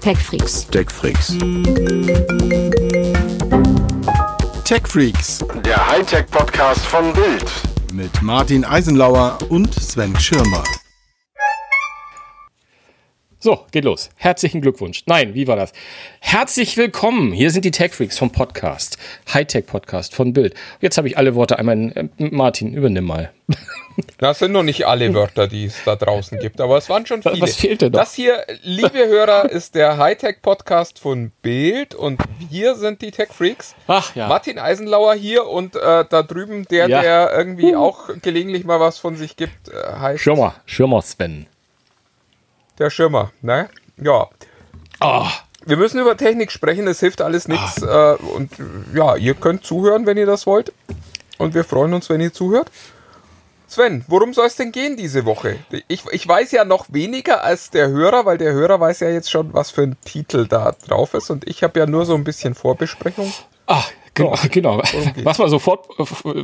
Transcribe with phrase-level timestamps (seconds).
[0.00, 0.66] TechFreaks.
[0.70, 1.34] TechFreaks.
[4.64, 7.50] TechFreaks Der Hightech-Podcast von Bild.
[7.92, 10.64] mit Martin Eisenlauer und Sven Schirmer.
[13.42, 14.10] So, geht los.
[14.16, 15.04] Herzlichen Glückwunsch.
[15.06, 15.72] Nein, wie war das?
[16.20, 17.32] Herzlich willkommen.
[17.32, 18.98] Hier sind die Tech Freaks vom Podcast.
[19.32, 20.52] Hightech Podcast von Bild.
[20.82, 23.32] Jetzt habe ich alle Worte einmal in, äh, Martin, übernimm mal.
[24.16, 27.22] Das sind noch nicht alle Wörter, die es da draußen gibt, aber es waren schon
[27.22, 27.40] viele.
[27.40, 27.98] Was fehlte noch?
[27.98, 32.18] Das hier, liebe Hörer, ist der Hightech-Podcast von Bild und
[32.48, 33.74] wir sind die Tech Freaks.
[33.88, 34.28] Ach ja.
[34.28, 37.02] Martin Eisenlauer hier und äh, da drüben der, Ja.
[37.02, 41.46] der irgendwie auch gelegentlich mal was von sich gibt, äh, heißt Schirmer, Schirmer Sven.
[42.80, 43.30] Der Schirmer.
[43.42, 43.68] Ne?
[44.02, 44.28] Ja.
[44.98, 45.30] Ah,
[45.64, 47.82] Wir müssen über Technik sprechen, es hilft alles nichts.
[47.82, 48.50] Äh, und
[48.94, 50.72] ja, ihr könnt zuhören, wenn ihr das wollt.
[51.38, 52.70] Und wir freuen uns, wenn ihr zuhört.
[53.66, 55.56] Sven, worum soll es denn gehen diese Woche?
[55.86, 59.30] Ich, ich weiß ja noch weniger als der Hörer, weil der Hörer weiß ja jetzt
[59.30, 61.30] schon, was für ein Titel da drauf ist.
[61.30, 63.32] Und ich habe ja nur so ein bisschen Vorbesprechung.
[63.68, 64.82] ah genau, genau.
[65.22, 65.86] Was man sofort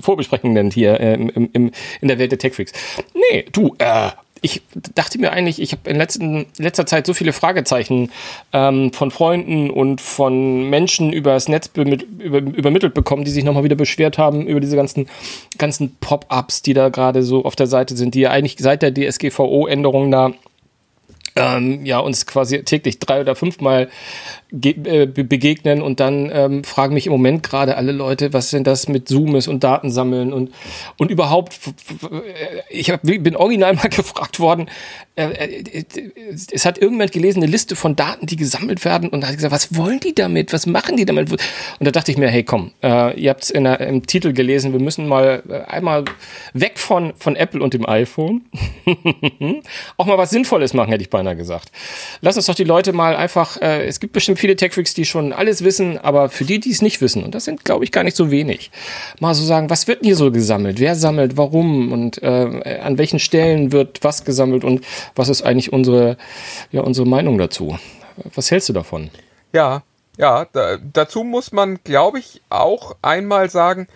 [0.03, 2.72] Vorbesprechungen nennt hier äh, im, im, im, in der Welt der Tech Freaks.
[3.12, 4.10] Nee, du, äh,
[4.47, 4.62] ich
[4.94, 8.11] dachte mir eigentlich, ich habe in letzten, letzter Zeit so viele Fragezeichen
[8.53, 13.77] ähm, von Freunden und von Menschen übers Netz über, übermittelt bekommen, die sich nochmal wieder
[13.77, 15.08] beschwert haben über diese ganzen,
[15.58, 18.94] ganzen Pop-ups, die da gerade so auf der Seite sind, die ja eigentlich seit der
[18.94, 20.33] DSGVO-Änderung da
[21.36, 23.88] ähm, ja, uns quasi täglich drei oder fünfmal
[24.52, 28.64] äh, be- begegnen und dann ähm, fragen mich im Moment gerade alle Leute, was denn
[28.64, 30.53] das mit Zoom ist und Datensammeln und,
[30.98, 31.58] und überhaupt,
[32.03, 34.69] äh, ich hab, bin original mal gefragt worden,
[35.16, 35.84] äh, äh,
[36.53, 39.77] es hat irgendjemand gelesen, eine Liste von Daten, die gesammelt werden und hat gesagt, was
[39.77, 41.31] wollen die damit, was machen die damit?
[41.33, 41.41] Und
[41.81, 45.08] da dachte ich mir, hey komm, äh, ihr habt es im Titel gelesen, wir müssen
[45.08, 46.05] mal äh, einmal
[46.53, 48.42] weg von, von Apple und dem iPhone
[49.97, 51.72] auch mal was Sinnvolles machen, hätte ich beinahe gesagt.
[52.20, 55.64] Lass uns doch die Leute mal einfach, es gibt bestimmt viele Tech-Freaks, die schon alles
[55.64, 58.16] wissen, aber für die, die es nicht wissen, und das sind, glaube ich, gar nicht
[58.16, 58.70] so wenig,
[59.20, 60.80] mal so sagen, was wird denn hier so gesammelt?
[60.80, 65.72] Wer sammelt, warum und äh, an welchen Stellen wird was gesammelt und was ist eigentlich
[65.72, 66.16] unsere,
[66.72, 67.78] ja, unsere Meinung dazu?
[68.34, 69.10] Was hältst du davon?
[69.52, 69.82] Ja,
[70.19, 73.86] ja, da, dazu muss man, glaube ich, auch einmal sagen,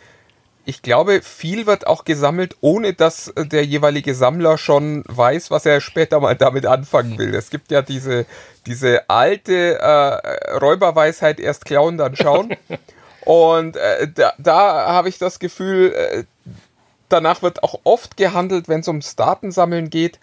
[0.70, 5.66] ich glaube, viel wird auch gesammelt, ohne dass äh, der jeweilige Sammler schon weiß, was
[5.66, 7.34] er später mal damit anfangen will.
[7.34, 8.24] Es gibt ja diese,
[8.66, 12.56] diese alte äh, Räuberweisheit, erst klauen, dann schauen.
[13.24, 16.24] Und äh, da, da habe ich das Gefühl, äh,
[17.08, 20.20] danach wird auch oft gehandelt, wenn es ums Datensammeln geht.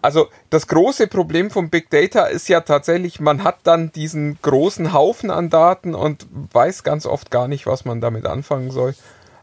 [0.00, 4.92] Also das große Problem von Big Data ist ja tatsächlich, man hat dann diesen großen
[4.92, 8.94] Haufen an Daten und weiß ganz oft gar nicht, was man damit anfangen soll.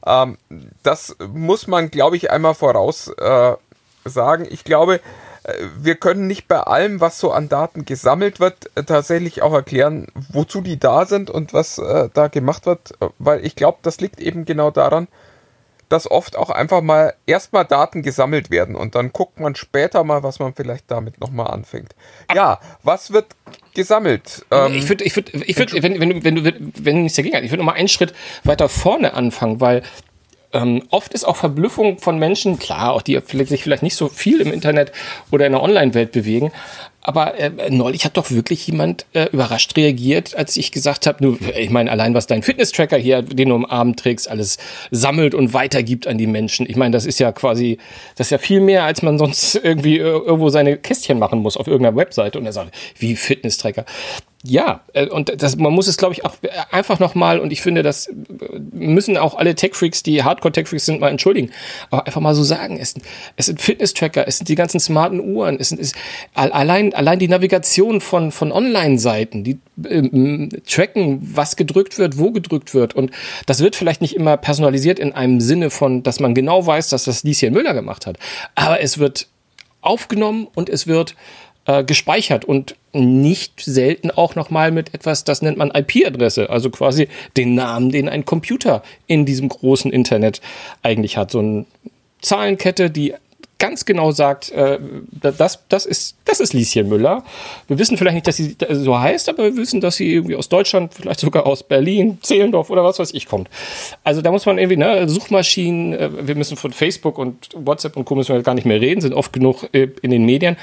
[0.05, 0.37] Ähm,
[0.83, 3.53] das muss man, glaube ich, einmal voraus äh,
[4.05, 4.47] sagen.
[4.49, 5.01] Ich glaube,
[5.43, 9.53] äh, wir können nicht bei allem, was so an Daten gesammelt wird, äh, tatsächlich auch
[9.53, 13.79] erklären, wozu die da sind und was äh, da gemacht wird, äh, weil ich glaube,
[13.81, 15.07] das liegt eben genau daran,
[15.89, 20.23] dass oft auch einfach mal erstmal Daten gesammelt werden und dann guckt man später mal,
[20.23, 21.95] was man vielleicht damit nochmal anfängt.
[22.33, 23.27] Ja, was wird
[23.73, 24.45] gesammelt?
[24.51, 27.35] Ähm, ich würde, ich würde, ich würde, wenn, wenn du, wenn du, wenn nichts dagegen
[27.35, 28.13] hast, ich würde noch mal einen Schritt
[28.43, 29.83] weiter vorne anfangen, weil
[30.55, 34.41] ähm, oft ist auch Verblüffung von Menschen, klar, auch die sich vielleicht nicht so viel
[34.41, 34.91] im Internet
[35.31, 36.51] oder in der Online-Welt bewegen,
[37.07, 41.37] aber äh, neulich hat doch wirklich jemand äh, überrascht reagiert, als ich gesagt habe, nur,
[41.55, 44.57] ich meine, allein was dein Fitness-Tracker hier, den du am Abend trägst, alles
[44.89, 46.67] sammelt und weitergibt an die Menschen.
[46.67, 47.77] Ich meine, das ist ja quasi,
[48.15, 51.57] das ist ja viel mehr, als man sonst irgendwie äh, irgendwo seine Kästchen machen muss
[51.57, 52.39] auf irgendeiner Webseite.
[52.39, 53.85] Und er sagt, wie Fitness-Tracker.
[54.47, 56.35] Ja, äh, und das, man muss es, glaube ich, auch
[56.71, 58.09] einfach nochmal, und ich finde, das
[58.71, 61.51] müssen auch alle Tech-Freaks, die Hardcore-Tech-Freaks sind, mal entschuldigen,
[61.89, 62.93] aber einfach mal so sagen, es,
[63.37, 65.93] es sind Fitness-Tracker, es sind die ganzen smarten Uhren, es sind es,
[66.35, 69.57] allein, allein die Navigation von, von Online-Seiten, die
[69.89, 72.93] ähm, tracken, was gedrückt wird, wo gedrückt wird.
[72.93, 73.11] Und
[73.47, 77.05] das wird vielleicht nicht immer personalisiert in einem Sinne von, dass man genau weiß, dass
[77.05, 78.17] das Lieschen Müller gemacht hat,
[78.53, 79.27] aber es wird
[79.81, 81.15] aufgenommen und es wird
[81.65, 87.07] äh, gespeichert und nicht selten auch nochmal mit etwas, das nennt man IP-Adresse, also quasi
[87.37, 90.41] den Namen, den ein Computer in diesem großen Internet
[90.81, 91.31] eigentlich hat.
[91.31, 91.65] So eine
[92.21, 93.13] Zahlenkette, die
[93.57, 94.79] ganz genau sagt, äh,
[95.11, 97.23] das, das, ist, das ist Lieschen Müller.
[97.67, 100.49] Wir wissen vielleicht nicht, dass sie so heißt, aber wir wissen, dass sie irgendwie aus
[100.49, 103.49] Deutschland, vielleicht sogar aus Berlin, Zehlendorf oder was weiß ich kommt.
[104.03, 108.05] Also da muss man irgendwie, ne, Suchmaschinen, äh, wir müssen von Facebook und WhatsApp und
[108.05, 108.15] Co.
[108.15, 110.57] müssen wir gar nicht mehr reden, sind oft genug äh, in den Medien.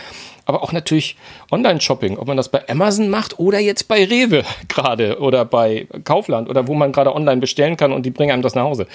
[0.44, 1.16] Aber auch natürlich
[1.50, 6.48] Online-Shopping, ob man das bei Amazon macht oder jetzt bei Rewe gerade oder bei Kaufland
[6.48, 8.86] oder wo man gerade online bestellen kann und die bringen einem das nach Hause.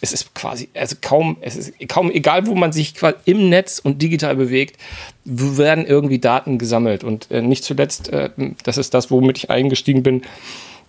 [0.00, 3.50] Es ist quasi, also kaum, es ist kaum egal, wo man sich quasi im im
[3.50, 4.76] Netz und digital bewegt,
[5.24, 7.04] werden irgendwie Daten gesammelt.
[7.04, 8.30] Und äh, nicht zuletzt, äh,
[8.64, 10.22] das ist das, womit ich eingestiegen bin,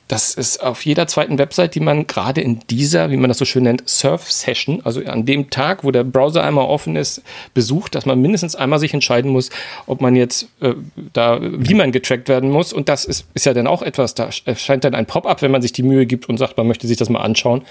[0.08, 3.46] das ist auf jeder zweiten Website, die man gerade in dieser, wie man das so
[3.46, 7.22] schön nennt, Surf-Session, also an dem Tag, wo der Browser einmal offen ist,
[7.54, 9.50] besucht, dass man mindestens einmal sich entscheiden muss,
[9.86, 10.76] ob man jetzt äh,
[11.12, 12.72] da, wie man getrackt werden muss.
[12.72, 15.62] Und das ist, ist ja dann auch etwas, da erscheint dann ein Pop-up, wenn man
[15.62, 17.64] sich die Mühe gibt und sagt, man möchte sich das mal anschauen.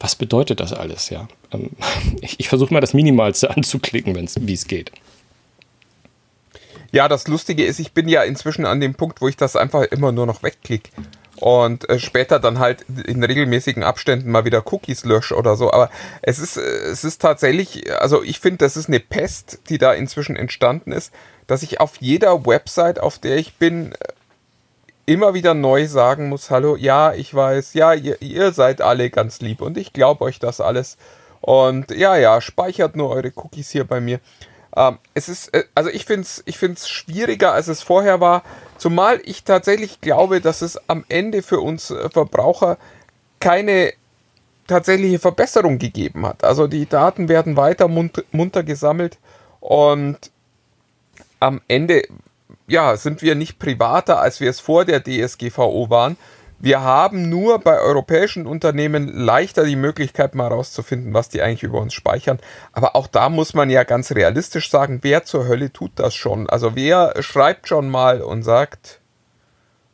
[0.00, 1.28] Was bedeutet das alles, ja?
[1.52, 1.70] Ähm,
[2.20, 4.92] ich, ich versuche mal das Minimalste anzuklicken, wie es geht.
[6.90, 9.82] Ja, das Lustige ist, ich bin ja inzwischen an dem Punkt, wo ich das einfach
[9.82, 10.90] immer nur noch wegklicke
[11.40, 15.72] und äh, später dann halt in regelmäßigen Abständen mal wieder Cookies lösche oder so.
[15.72, 15.90] Aber
[16.22, 19.92] es ist, äh, es ist tatsächlich, also ich finde, das ist eine Pest, die da
[19.92, 21.12] inzwischen entstanden ist,
[21.46, 23.96] dass ich auf jeder Website, auf der ich bin, äh,
[25.08, 29.40] immer wieder neu sagen muss, hallo, ja, ich weiß, ja, ihr, ihr seid alle ganz
[29.40, 30.98] lieb und ich glaube euch das alles.
[31.40, 34.20] Und ja, ja, speichert nur eure Cookies hier bei mir.
[34.76, 38.42] Ähm, es ist, äh, also ich finde es ich find's schwieriger, als es vorher war,
[38.76, 42.76] zumal ich tatsächlich glaube, dass es am Ende für uns äh, Verbraucher
[43.40, 43.94] keine
[44.66, 46.44] tatsächliche Verbesserung gegeben hat.
[46.44, 49.16] Also die Daten werden weiter munter, munter gesammelt
[49.60, 50.18] und
[51.40, 52.02] am Ende
[52.68, 56.16] ja, sind wir nicht privater, als wir es vor der DSGVO waren.
[56.60, 61.80] Wir haben nur bei europäischen Unternehmen leichter die Möglichkeit, mal herauszufinden, was die eigentlich über
[61.80, 62.40] uns speichern.
[62.72, 66.48] Aber auch da muss man ja ganz realistisch sagen, wer zur Hölle tut das schon?
[66.50, 69.00] Also wer schreibt schon mal und sagt,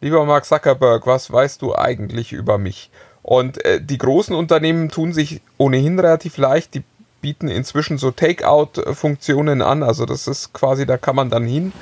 [0.01, 2.91] lieber Mark Zuckerberg, was weißt du eigentlich über mich?
[3.23, 6.75] Und äh, die großen Unternehmen tun sich ohnehin relativ leicht.
[6.75, 6.83] Die
[7.21, 9.83] bieten inzwischen so Takeout-Funktionen an.
[9.83, 11.75] Also das ist quasi, da kann man dann hin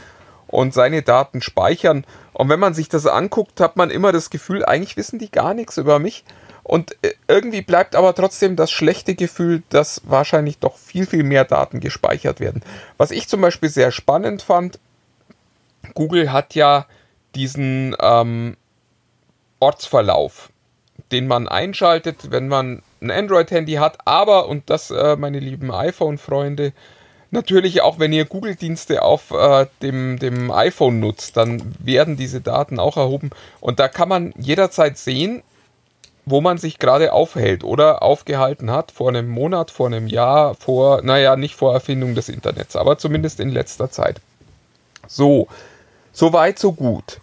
[0.52, 2.04] und seine Daten speichern.
[2.32, 5.54] Und wenn man sich das anguckt, hat man immer das Gefühl, eigentlich wissen die gar
[5.54, 6.24] nichts über mich.
[6.62, 11.44] Und äh, irgendwie bleibt aber trotzdem das schlechte Gefühl, dass wahrscheinlich doch viel, viel mehr
[11.44, 12.62] Daten gespeichert werden.
[12.98, 14.78] Was ich zum Beispiel sehr spannend fand,
[15.94, 16.86] Google hat ja
[17.34, 18.56] diesen ähm,
[19.58, 20.50] Ortsverlauf,
[21.10, 26.72] den man einschaltet, wenn man ein Android-Handy hat, aber, und das, äh, meine lieben iPhone-Freunde,
[27.34, 32.78] Natürlich auch, wenn ihr Google-Dienste auf äh, dem, dem iPhone nutzt, dann werden diese Daten
[32.78, 33.30] auch erhoben.
[33.58, 35.42] Und da kann man jederzeit sehen,
[36.26, 41.00] wo man sich gerade aufhält oder aufgehalten hat, vor einem Monat, vor einem Jahr, vor,
[41.00, 44.20] naja, nicht vor Erfindung des Internets, aber zumindest in letzter Zeit.
[45.08, 45.48] So,
[46.12, 47.18] so weit, so gut.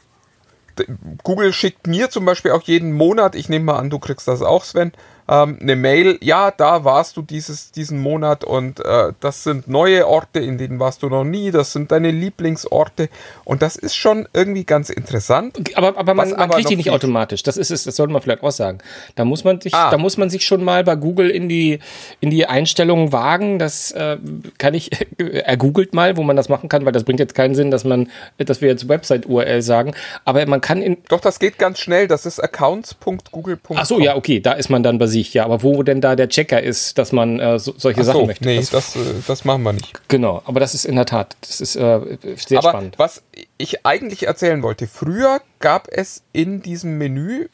[1.24, 4.42] Google schickt mir zum Beispiel auch jeden Monat, ich nehme mal an, du kriegst das
[4.42, 4.92] auch, Sven,
[5.30, 10.08] ähm, eine Mail, ja, da warst du dieses, diesen Monat und äh, das sind neue
[10.08, 13.10] Orte, in denen warst du noch nie, das sind deine Lieblingsorte
[13.46, 15.58] und das ist schon irgendwie ganz interessant.
[15.76, 18.42] Aber, aber man, man kriegt die nicht automatisch, das ist es, das sollte man vielleicht
[18.42, 18.80] auch sagen.
[19.16, 19.92] Da muss man sich, ah.
[19.92, 21.80] da muss man sich schon mal bei Google in die,
[22.22, 24.18] in die Einstellungen wagen, das äh,
[24.58, 27.54] kann ich, er googelt mal, wo man das machen kann, weil das bringt jetzt keinen
[27.54, 29.94] Sinn, dass man, dass wir jetzt Website-URL sagen,
[30.26, 30.98] aber man kann in...
[31.08, 33.78] Doch, das geht ganz schnell, das ist accounts.google.com.
[33.78, 35.46] Ach so, ja, okay, da ist man dann basiert sich, ja.
[35.46, 38.46] Aber wo denn da der Checker ist, dass man äh, so, solche so, Sachen möchte.
[38.46, 40.08] Nee, das, das, äh, das, machen wir nicht.
[40.08, 42.96] Genau, aber das ist in der Tat, das ist äh, sehr aber spannend.
[42.98, 43.22] Was
[43.58, 47.48] ich eigentlich erzählen wollte, früher gab es in diesem Menü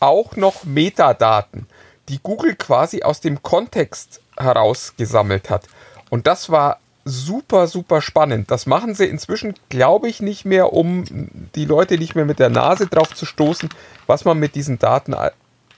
[0.00, 1.66] auch noch Metadaten,
[2.08, 5.66] die Google quasi aus dem Kontext herausgesammelt hat.
[6.10, 8.50] Und das war super, super spannend.
[8.50, 11.04] Das machen sie inzwischen, glaube ich, nicht mehr, um
[11.54, 13.68] die Leute nicht mehr mit der Nase drauf zu stoßen,
[14.06, 15.14] was man mit diesen Daten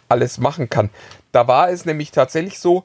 [0.08, 0.90] alles machen kann.
[1.36, 2.84] Da war es nämlich tatsächlich so,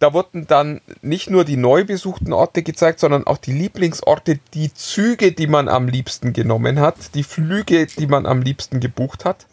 [0.00, 4.74] da wurden dann nicht nur die neu besuchten Orte gezeigt, sondern auch die Lieblingsorte, die
[4.74, 9.46] Züge, die man am liebsten genommen hat, die Flüge, die man am liebsten gebucht hat,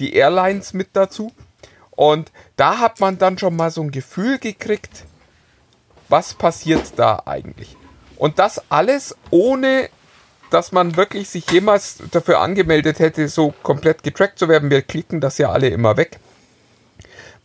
[0.00, 1.30] die Airlines mit dazu.
[1.92, 5.04] Und da hat man dann schon mal so ein Gefühl gekriegt,
[6.08, 7.76] was passiert da eigentlich.
[8.16, 9.90] Und das alles ohne,
[10.50, 14.70] dass man wirklich sich jemals dafür angemeldet hätte, so komplett getrackt zu werden.
[14.70, 16.18] Wir klicken das ja alle immer weg.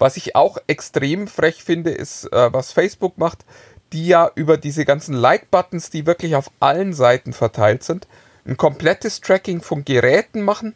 [0.01, 3.45] Was ich auch extrem frech finde, ist, äh, was Facebook macht,
[3.93, 8.07] die ja über diese ganzen Like-Buttons, die wirklich auf allen Seiten verteilt sind,
[8.43, 10.73] ein komplettes Tracking von Geräten machen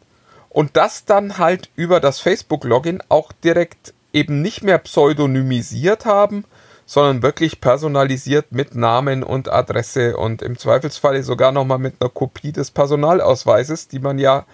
[0.48, 6.44] und das dann halt über das Facebook-Login auch direkt eben nicht mehr pseudonymisiert haben,
[6.84, 12.52] sondern wirklich personalisiert mit Namen und Adresse und im Zweifelsfalle sogar nochmal mit einer Kopie
[12.52, 14.46] des Personalausweises, die man ja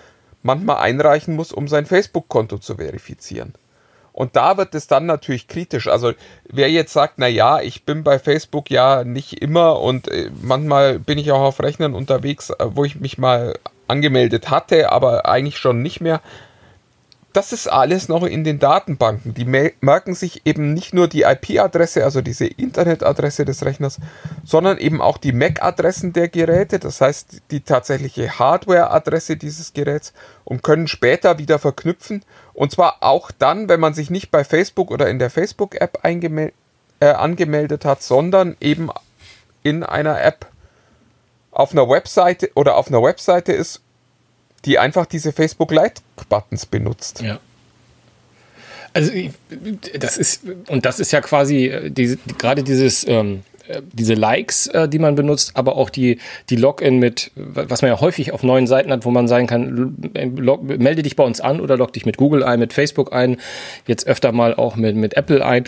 [0.43, 3.53] manchmal einreichen muss, um sein Facebook-Konto zu verifizieren.
[4.13, 5.89] Und da wird es dann natürlich kritisch.
[5.89, 6.13] Also
[6.45, 10.99] wer jetzt sagt, na ja, ich bin bei Facebook ja nicht immer und äh, manchmal
[10.99, 13.55] bin ich auch auf Rechnern unterwegs, äh, wo ich mich mal
[13.89, 16.21] angemeldet hatte, aber eigentlich schon nicht mehr.
[17.33, 19.35] Das ist alles noch in den Datenbanken.
[19.35, 23.99] Die merken sich eben nicht nur die IP-Adresse, also diese Internetadresse des Rechners,
[24.45, 30.13] sondern eben auch die MAC-Adressen der Geräte, das heißt die tatsächliche Hardware-Adresse dieses Geräts
[30.45, 32.25] und können später wieder verknüpfen.
[32.55, 36.53] Und zwar auch dann, wenn man sich nicht bei Facebook oder in der Facebook-App äh,
[37.01, 38.91] angemeldet hat, sondern eben
[39.63, 40.47] in einer App
[41.51, 43.83] auf einer Webseite oder auf einer Webseite ist
[44.65, 47.23] die einfach diese Facebook-Like-Buttons benutzt.
[47.23, 47.41] Ja.
[48.95, 49.11] Also
[49.99, 54.67] das ist, und das ist ja quasi äh, diese, gerade dieses, ähm, äh, diese Likes,
[54.67, 56.19] äh, die man benutzt, aber auch die,
[56.51, 59.97] die Login mit, was man ja häufig auf neuen Seiten hat, wo man sagen kann,
[60.37, 63.39] log, melde dich bei uns an oder log dich mit Google ein, mit Facebook ein,
[63.87, 65.65] jetzt öfter mal auch mit, mit Apple ein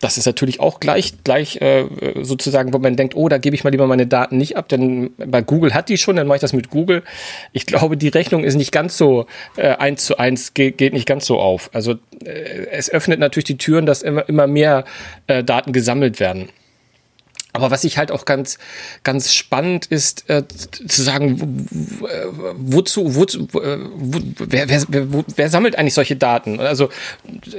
[0.00, 1.86] das ist natürlich auch gleich, gleich äh,
[2.22, 5.10] sozusagen, wo man denkt, oh, da gebe ich mal lieber meine Daten nicht ab, denn
[5.16, 7.02] bei Google hat die schon, dann mache ich das mit Google.
[7.52, 9.26] Ich glaube, die Rechnung ist nicht ganz so
[9.56, 11.70] äh, eins zu eins, geht, geht nicht ganz so auf.
[11.72, 14.84] Also äh, es öffnet natürlich die Türen, dass immer, immer mehr
[15.26, 16.48] äh, Daten gesammelt werden.
[17.58, 18.58] Aber was ich halt auch ganz,
[19.02, 21.66] ganz spannend ist, äh, zu sagen,
[22.56, 26.60] wozu, wozu, äh, wo, wer, wer, wer, wer, sammelt eigentlich solche Daten?
[26.60, 26.88] Also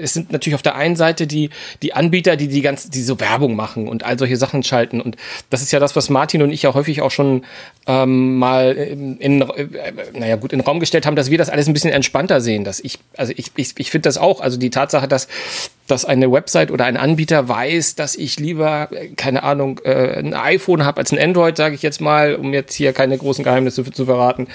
[0.02, 1.50] es sind natürlich auf der einen Seite die,
[1.82, 5.02] die Anbieter, die die ganz, die so Werbung machen und all solche Sachen schalten.
[5.02, 5.18] Und
[5.50, 7.44] das ist ja das, was Martin und ich ja häufig auch schon
[7.88, 9.68] ähm, mal in, in äh,
[10.14, 12.64] naja gut, in den Raum gestellt haben, dass wir das alles ein bisschen entspannter sehen.
[12.64, 14.40] Dass ich, also ich, ich, ich finde das auch.
[14.40, 15.28] Also die Tatsache, dass
[15.90, 20.86] dass eine Website oder ein Anbieter weiß, dass ich lieber, keine Ahnung, äh, ein iPhone
[20.86, 23.92] habe als ein Android, sage ich jetzt mal, um jetzt hier keine großen Geheimnisse zu,
[23.92, 24.48] zu, verraten.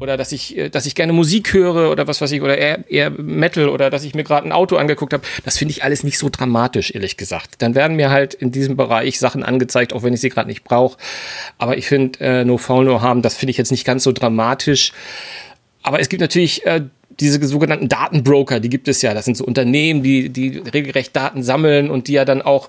[0.00, 2.84] Oder dass ich, äh, dass ich gerne Musik höre oder was weiß ich, oder eher,
[2.88, 5.24] eher Metal oder dass ich mir gerade ein Auto angeguckt habe.
[5.44, 7.62] Das finde ich alles nicht so dramatisch, ehrlich gesagt.
[7.62, 10.64] Dann werden mir halt in diesem Bereich Sachen angezeigt, auch wenn ich sie gerade nicht
[10.64, 10.98] brauche.
[11.58, 14.12] Aber ich finde, äh, No Foul, No Harm, das finde ich jetzt nicht ganz so
[14.12, 14.92] dramatisch.
[15.82, 16.82] Aber es gibt natürlich äh,
[17.20, 19.14] diese sogenannten Datenbroker, die gibt es ja.
[19.14, 22.68] Das sind so Unternehmen, die, die regelrecht Daten sammeln und die ja dann auch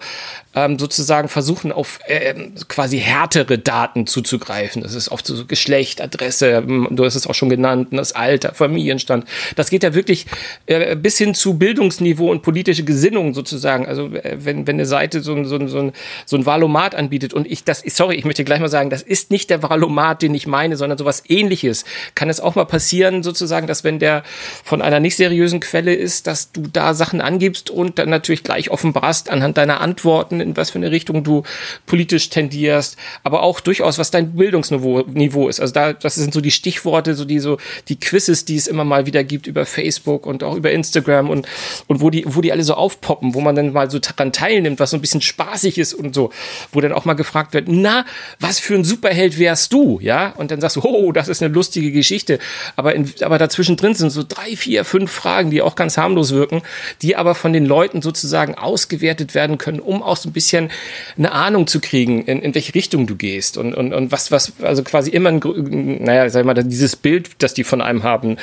[0.56, 2.34] ähm, sozusagen versuchen, auf äh,
[2.68, 4.82] quasi härtere Daten zuzugreifen.
[4.82, 9.26] Das ist oft so Geschlecht, Adresse, du hast es auch schon genannt, das Alter, Familienstand.
[9.56, 10.26] Das geht ja wirklich
[10.66, 13.86] äh, bis hin zu Bildungsniveau und politische Gesinnung sozusagen.
[13.86, 15.94] Also äh, wenn, wenn eine Seite so, so, so, ein,
[16.26, 19.32] so ein Valomat anbietet und ich das, sorry, ich möchte gleich mal sagen, das ist
[19.32, 21.84] nicht der Valomat, den ich meine, sondern sowas ähnliches.
[22.16, 24.24] Kann es auch mal passieren, sozusagen, dass wenn der
[24.64, 28.70] von einer nicht seriösen Quelle ist, dass du da Sachen angibst und dann natürlich gleich
[28.70, 31.44] offenbarst anhand deiner Antworten, in was für eine Richtung du
[31.86, 35.60] politisch tendierst, aber auch durchaus, was dein Bildungsniveau Niveau ist.
[35.60, 38.84] Also da, das sind so die Stichworte, so die, so die Quizzes, die es immer
[38.84, 41.48] mal wieder gibt über Facebook und auch über Instagram und,
[41.88, 44.80] und wo die, wo die alle so aufpoppen, wo man dann mal so daran teilnimmt,
[44.80, 46.32] was so ein bisschen spaßig ist und so,
[46.72, 48.06] wo dann auch mal gefragt wird, na,
[48.40, 50.00] was für ein Superheld wärst du?
[50.02, 52.40] Ja, und dann sagst du, oh, das ist eine lustige Geschichte.
[52.76, 56.32] Aber, in, aber dazwischen drin sind so drei, vier, fünf Fragen, die auch ganz harmlos
[56.34, 56.62] wirken,
[57.02, 60.70] die aber von den Leuten sozusagen ausgewertet werden können, um auch so ein bisschen
[61.18, 64.54] eine Ahnung zu kriegen, in, in welche Richtung du gehst und, und, und was, was,
[64.62, 68.38] also quasi immer, ein, naja, sag ich mal, dieses Bild, das die von einem haben,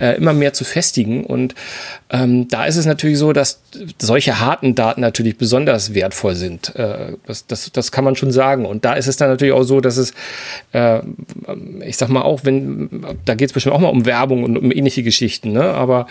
[0.00, 1.24] äh, immer mehr zu festigen.
[1.24, 1.54] Und
[2.10, 3.60] ähm, da ist es natürlich so, dass
[3.98, 6.74] solche harten Daten natürlich besonders wertvoll sind.
[6.76, 8.66] Äh, das, das, das kann man schon sagen.
[8.66, 10.12] Und da ist es dann natürlich auch so, dass es,
[10.72, 11.00] äh,
[11.86, 12.88] ich sag mal auch, wenn,
[13.24, 15.62] da geht es bestimmt auch mal um Werbung und um ähnliche Geschichten, ne?
[15.62, 16.06] aber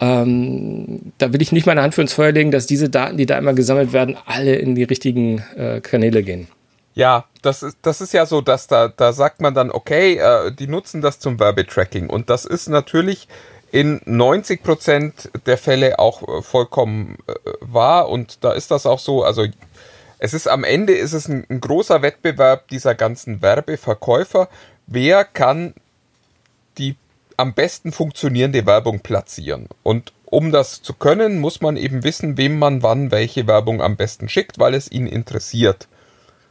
[0.00, 3.26] ähm, da will ich nicht meine Hand für ins Feuer legen, dass diese Daten, die
[3.26, 6.48] da immer gesammelt werden, alle in die richtigen äh, Kanäle gehen.
[6.94, 10.52] Ja, das ist, das ist ja so, dass da, da sagt man dann, okay, äh,
[10.52, 12.10] die nutzen das zum Werbetracking.
[12.10, 13.28] Und das ist natürlich
[13.70, 18.08] in 90 Prozent der Fälle auch äh, vollkommen äh, wahr.
[18.08, 19.46] Und da ist das auch so, also
[20.18, 24.48] es ist am Ende ist es ein, ein großer Wettbewerb dieser ganzen Werbeverkäufer.
[24.86, 25.74] Wer kann
[27.38, 29.68] am besten funktionierende Werbung platzieren.
[29.82, 33.96] Und um das zu können, muss man eben wissen, wem man wann welche Werbung am
[33.96, 35.88] besten schickt, weil es ihn interessiert.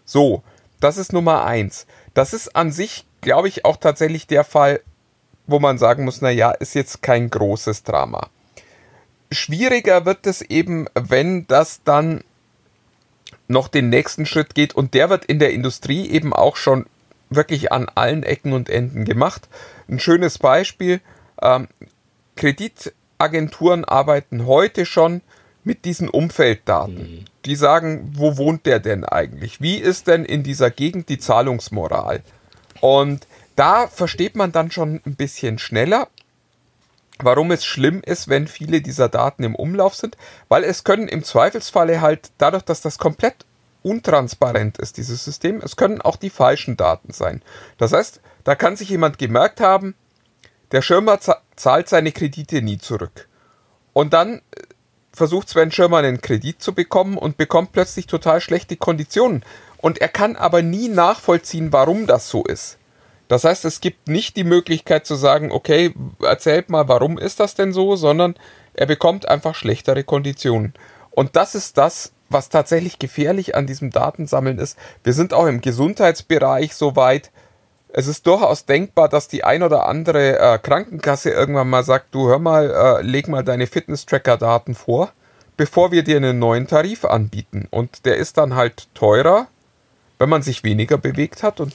[0.05, 0.41] So,
[0.79, 1.85] das ist Nummer eins.
[2.13, 4.81] Das ist an sich, glaube ich, auch tatsächlich der Fall,
[5.45, 8.29] wo man sagen muss, na ja, ist jetzt kein großes Drama.
[9.31, 12.23] Schwieriger wird es eben, wenn das dann
[13.47, 16.85] noch den nächsten Schritt geht und der wird in der Industrie eben auch schon
[17.29, 19.47] wirklich an allen Ecken und Enden gemacht.
[19.89, 21.01] Ein schönes Beispiel,
[21.41, 21.67] ähm,
[22.35, 25.21] Kreditagenturen arbeiten heute schon
[25.63, 26.95] mit diesen Umfelddaten.
[26.95, 27.25] Mhm.
[27.45, 29.61] Die sagen, wo wohnt der denn eigentlich?
[29.61, 32.23] Wie ist denn in dieser Gegend die Zahlungsmoral?
[32.79, 36.07] Und da versteht man dann schon ein bisschen schneller,
[37.19, 40.17] warum es schlimm ist, wenn viele dieser Daten im Umlauf sind,
[40.47, 43.45] weil es können im Zweifelsfalle halt dadurch, dass das komplett
[43.83, 45.61] untransparent ist, dieses System.
[45.63, 47.41] Es können auch die falschen Daten sein.
[47.77, 49.95] Das heißt, da kann sich jemand gemerkt haben,
[50.71, 51.19] der Schirmer
[51.55, 53.27] zahlt seine Kredite nie zurück.
[53.93, 54.41] Und dann
[55.13, 59.43] versucht Sven Schirmer einen Kredit zu bekommen und bekommt plötzlich total schlechte Konditionen.
[59.77, 62.77] Und er kann aber nie nachvollziehen, warum das so ist.
[63.27, 67.55] Das heißt, es gibt nicht die Möglichkeit zu sagen, okay, erzählt mal, warum ist das
[67.55, 68.35] denn so, sondern
[68.73, 70.73] er bekommt einfach schlechtere Konditionen.
[71.11, 74.77] Und das ist das, was tatsächlich gefährlich an diesem Datensammeln ist.
[75.03, 77.31] Wir sind auch im Gesundheitsbereich so weit.
[77.89, 82.27] Es ist durchaus denkbar, dass die ein oder andere äh, Krankenkasse irgendwann mal sagt, du
[82.27, 85.11] hör mal, äh, leg mal deine Fitness-Tracker-Daten vor,
[85.55, 87.67] bevor wir dir einen neuen Tarif anbieten.
[87.71, 89.47] Und der ist dann halt teurer,
[90.19, 91.73] wenn man sich weniger bewegt hat und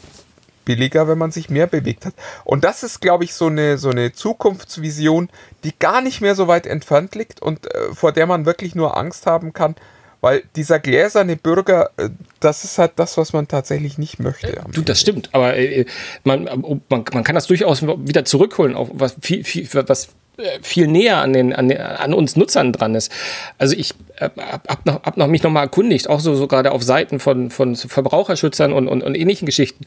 [0.65, 2.15] billiger, wenn man sich mehr bewegt hat.
[2.45, 5.29] Und das ist, glaube ich, so eine, so eine Zukunftsvision,
[5.65, 8.97] die gar nicht mehr so weit entfernt liegt und äh, vor der man wirklich nur
[8.97, 9.75] Angst haben kann,
[10.23, 12.09] weil dieser gläserne Bürger, äh,
[12.41, 14.63] das ist halt das, was man tatsächlich nicht möchte.
[14.73, 15.85] Du, das stimmt, aber äh,
[16.25, 16.45] man,
[16.89, 21.19] man, man kann das durchaus wieder zurückholen auf was viel, viel, was äh, viel näher
[21.19, 23.13] an, den, an, den, an uns Nutzern dran ist.
[23.59, 26.73] Also ich äh, hab noch, hab noch mich noch mal erkundigt, auch so, so gerade
[26.73, 29.85] auf Seiten von, von Verbraucherschützern und, und, und ähnlichen Geschichten,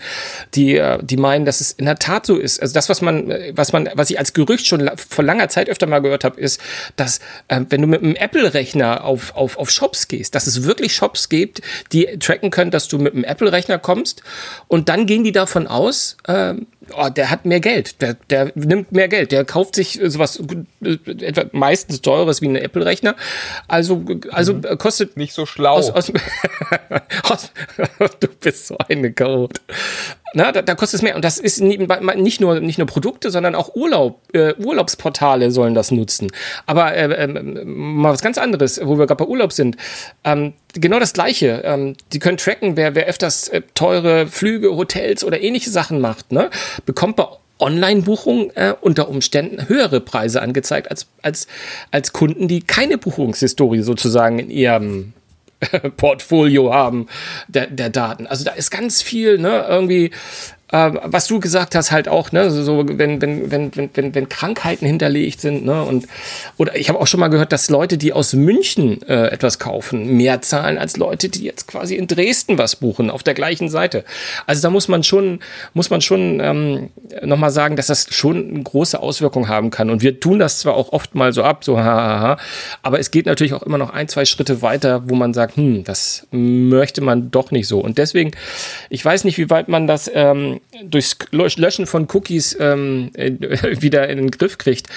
[0.53, 2.61] die, äh, die meinen, dass es in der Tat so ist.
[2.61, 5.87] Also das, was man, was man, was ich als Gerücht schon vor langer Zeit öfter
[5.87, 6.61] mal gehört habe, ist,
[6.95, 10.93] dass äh, wenn du mit einem Apple-Rechner auf, auf, auf Shops gehst, dass es wirklich
[10.93, 14.23] Shops gibt, die tracken können, dass du mit einem Apple-Rechner kommst
[14.67, 16.55] und dann gehen die davon aus, äh,
[16.93, 20.41] oh, der hat mehr Geld, der, der nimmt mehr Geld, der kauft sich sowas
[20.81, 23.15] etwa meistens teures wie ein Apple-Rechner.
[23.67, 24.77] Also, also mhm.
[24.77, 25.17] kostet.
[25.17, 25.75] Nicht so schlau.
[25.75, 26.11] Aus, aus,
[27.23, 27.51] aus,
[28.19, 29.61] du bist so eine Chaot.
[30.33, 31.15] Na, da, da, kostet es mehr.
[31.15, 34.21] Und das ist nicht nur, nicht nur Produkte, sondern auch Urlaub.
[34.33, 36.29] Äh, Urlaubsportale sollen das nutzen.
[36.65, 39.77] Aber äh, äh, mal was ganz anderes, wo wir gerade bei Urlaub sind.
[40.25, 41.61] Ähm, genau das Gleiche.
[41.63, 46.31] Ähm, die können tracken, wer, wer öfters äh, teure Flüge, Hotels oder ähnliche Sachen macht,
[46.33, 46.49] ne?
[46.85, 47.27] bekommt bei
[47.59, 51.47] Online-Buchungen äh, unter Umständen höhere Preise angezeigt als, als,
[51.91, 55.13] als Kunden, die keine Buchungshistorie sozusagen in ihrem
[55.97, 57.07] Portfolio haben
[57.47, 58.27] der, der Daten.
[58.27, 60.11] Also da ist ganz viel, ne, irgendwie
[60.71, 64.87] ähm, was du gesagt hast, halt auch, ne, so, wenn, wenn, wenn, wenn, wenn, Krankheiten
[64.87, 66.07] hinterlegt sind, ne, und,
[66.57, 70.17] oder ich habe auch schon mal gehört, dass Leute, die aus München äh, etwas kaufen,
[70.17, 74.05] mehr zahlen als Leute, die jetzt quasi in Dresden was buchen, auf der gleichen Seite.
[74.47, 75.39] Also da muss man schon,
[75.75, 76.89] muss man schon ähm,
[77.23, 79.91] nochmal sagen, dass das schon eine große Auswirkung haben kann.
[79.91, 82.37] Und wir tun das zwar auch oft mal so ab, so hahaha,
[82.81, 85.83] aber es geht natürlich auch immer noch ein, zwei Schritte weiter, wo man sagt, hm,
[85.83, 87.79] das möchte man doch nicht so.
[87.79, 88.31] Und deswegen,
[88.89, 93.31] ich weiß nicht, wie weit man das ähm, durchs Löschen von Cookies ähm, äh,
[93.81, 94.87] wieder in den Griff kriegt.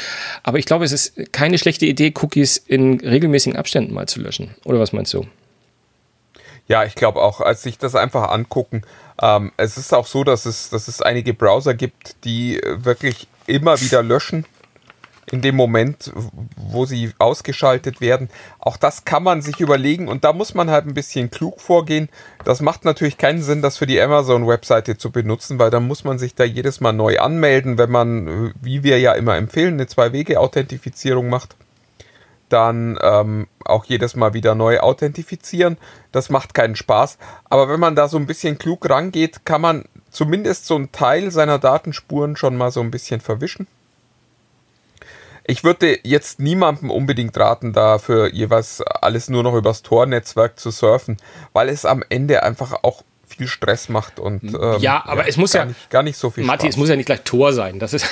[0.42, 4.54] Aber ich glaube, es ist keine schlechte Idee, Cookies in regelmäßigen Abständen mal zu löschen.
[4.64, 5.26] Oder was meinst du?
[6.66, 8.82] Ja, ich glaube auch, als sich das einfach angucken.
[9.20, 13.80] Ähm, es ist auch so, dass es, dass es einige Browser gibt, die wirklich immer
[13.80, 14.44] wieder löschen
[15.32, 16.12] in dem Moment,
[16.56, 18.28] wo sie ausgeschaltet werden.
[18.58, 22.08] Auch das kann man sich überlegen und da muss man halt ein bisschen klug vorgehen.
[22.44, 26.18] Das macht natürlich keinen Sinn, das für die Amazon-Webseite zu benutzen, weil dann muss man
[26.18, 31.28] sich da jedes Mal neu anmelden, wenn man, wie wir ja immer empfehlen, eine Zwei-Wege-Authentifizierung
[31.28, 31.56] macht.
[32.48, 35.76] Dann ähm, auch jedes Mal wieder neu authentifizieren.
[36.12, 37.18] Das macht keinen Spaß.
[37.44, 41.30] Aber wenn man da so ein bisschen klug rangeht, kann man zumindest so einen Teil
[41.30, 43.66] seiner Datenspuren schon mal so ein bisschen verwischen
[45.48, 51.16] ich würde jetzt niemandem unbedingt raten, dafür jeweils alles nur noch übers Tor-Netzwerk zu surfen,
[51.54, 55.37] weil es am Ende einfach auch viel Stress macht und ähm, ja, aber ja, es
[55.37, 56.44] muss gar ja nicht, gar nicht so viel.
[56.44, 56.74] Matti, Spaß.
[56.74, 57.78] es muss ja nicht gleich Tor sein.
[57.78, 58.06] Das ist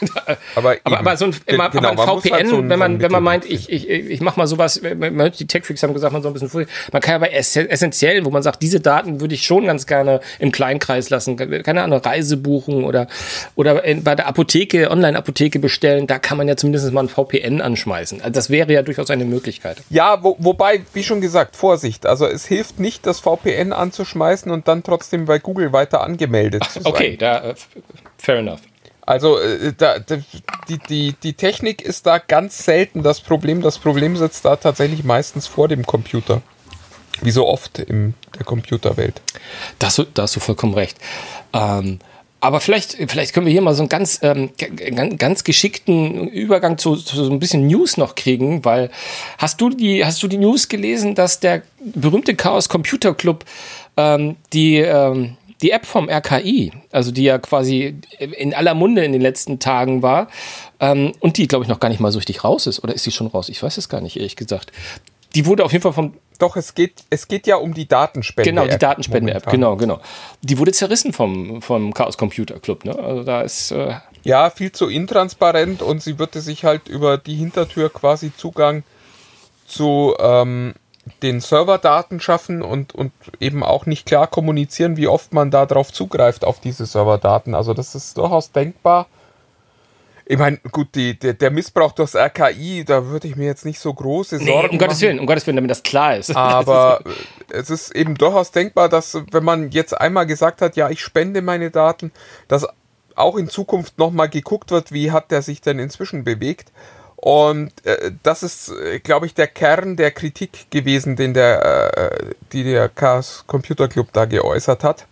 [0.54, 2.96] aber, aber, aber, so ein, immer, genau, aber ein VPN, halt so ein, wenn man,
[2.96, 6.22] so wenn man meint, ich, ich, ich mach mal sowas, die Tech-Freaks haben gesagt, man
[6.22, 9.44] so ein bisschen man kann ja bei essentiellen, wo man sagt, diese Daten würde ich
[9.44, 13.06] schon ganz gerne im Kleinkreis lassen, keine Ahnung, Reise buchen oder,
[13.54, 17.60] oder in, bei der Apotheke, Online-Apotheke bestellen, da kann man ja zumindest mal ein VPN
[17.60, 18.20] anschmeißen.
[18.20, 19.82] Also das wäre ja durchaus eine Möglichkeit.
[19.90, 24.68] Ja, wo, wobei, wie schon gesagt, Vorsicht, also es hilft nicht, das VPN anzuschmeißen und
[24.68, 26.86] dann trotzdem bei Google weiter angemeldet zu sein.
[26.86, 27.54] Okay, da, äh,
[28.18, 28.60] fair enough.
[29.10, 33.60] Also äh, da, die, die, die Technik ist da ganz selten das Problem.
[33.60, 36.42] Das Problem sitzt da tatsächlich meistens vor dem Computer.
[37.20, 39.20] Wie so oft in der Computerwelt.
[39.80, 40.96] Da hast du vollkommen recht.
[41.52, 41.98] Ähm,
[42.38, 44.50] aber vielleicht, vielleicht können wir hier mal so einen ganz, ähm,
[45.18, 48.90] ganz geschickten Übergang zu, zu, so ein bisschen News noch kriegen, weil
[49.38, 53.44] hast du die, hast du die News gelesen, dass der berühmte Chaos Computer Club
[53.96, 59.12] ähm, die, ähm, die App vom RKI, also die ja quasi in aller Munde in
[59.12, 60.28] den letzten Tagen war
[60.80, 62.82] ähm, und die, glaube ich, noch gar nicht mal so richtig raus ist.
[62.82, 63.48] Oder ist sie schon raus?
[63.48, 64.72] Ich weiß es gar nicht, ehrlich gesagt.
[65.34, 66.14] Die wurde auf jeden Fall vom.
[66.38, 68.50] Doch, es geht, es geht ja um die Datenspende.
[68.50, 70.00] Genau, die Datenspende-App, genau, genau.
[70.40, 72.84] Die wurde zerrissen vom, vom Chaos Computer Club.
[72.84, 72.98] Ne?
[72.98, 73.70] Also da ist.
[73.70, 78.82] Äh, Ja, viel zu intransparent und sie würde sich halt über die Hintertür quasi Zugang
[79.66, 80.74] zu ähm,
[81.22, 86.44] den Serverdaten schaffen und, und eben auch nicht klar kommunizieren, wie oft man darauf zugreift,
[86.44, 87.54] auf diese Serverdaten.
[87.54, 89.06] Also das ist durchaus denkbar.
[90.30, 93.80] Ich meine, gut, die, der, der Missbrauch durchs RKI, da würde ich mir jetzt nicht
[93.80, 95.08] so große Sorgen Nee, um Gottes machen.
[95.08, 96.36] Willen, um Gottes Willen, damit das klar ist.
[96.36, 97.00] Aber
[97.48, 101.42] es ist eben durchaus denkbar, dass wenn man jetzt einmal gesagt hat, ja, ich spende
[101.42, 102.12] meine Daten,
[102.46, 102.64] dass
[103.16, 106.70] auch in Zukunft nochmal geguckt wird, wie hat der sich denn inzwischen bewegt.
[107.20, 112.34] Und äh, das ist, äh, glaube ich, der Kern der Kritik gewesen, den der, äh,
[112.52, 115.06] die der Chaos Computer Club da geäußert hat.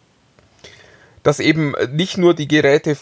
[1.22, 2.96] Dass eben nicht nur die Geräte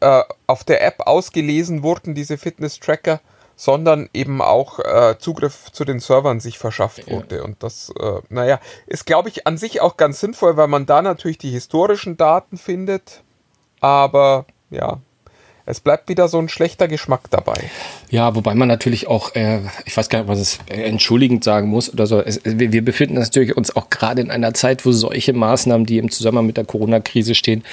[0.00, 3.20] äh, auf der App ausgelesen wurden, diese Fitness-Tracker,
[3.56, 7.42] sondern eben auch äh, Zugriff zu den Servern sich verschafft wurde.
[7.42, 11.02] Und das, äh, naja, ist, glaube ich, an sich auch ganz sinnvoll, weil man da
[11.02, 13.22] natürlich die historischen Daten findet.
[13.80, 15.00] Aber ja,
[15.66, 17.54] es bleibt wieder so ein schlechter Geschmack dabei.
[18.10, 21.68] Ja, wobei man natürlich auch, äh, ich weiß gar nicht, was es äh, entschuldigend sagen
[21.68, 22.20] muss oder so.
[22.20, 25.86] Es, wir, wir befinden uns natürlich uns auch gerade in einer Zeit, wo solche Maßnahmen,
[25.86, 27.64] die im Zusammenhang mit der Corona-Krise stehen,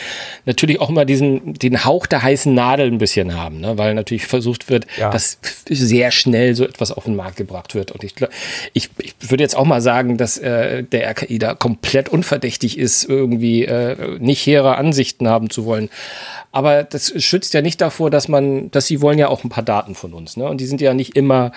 [0.45, 3.77] natürlich auch immer diesen den Hauch der heißen Nadel ein bisschen haben, ne?
[3.77, 5.09] weil natürlich versucht wird, Ja.
[5.09, 5.37] dass
[5.69, 7.91] sehr schnell so etwas auf den Markt gebracht wird.
[7.91, 8.15] Und ich,
[8.73, 13.03] ich, ich würde jetzt auch mal sagen, dass äh, der RKI da komplett unverdächtig ist,
[13.03, 15.89] irgendwie äh, nicht hehre Ansichten haben zu wollen.
[16.53, 19.63] Aber das schützt ja nicht davor, dass man, dass sie wollen ja auch ein paar
[19.63, 20.47] Daten von uns, ne?
[20.47, 21.51] Und die sind ja nicht immer,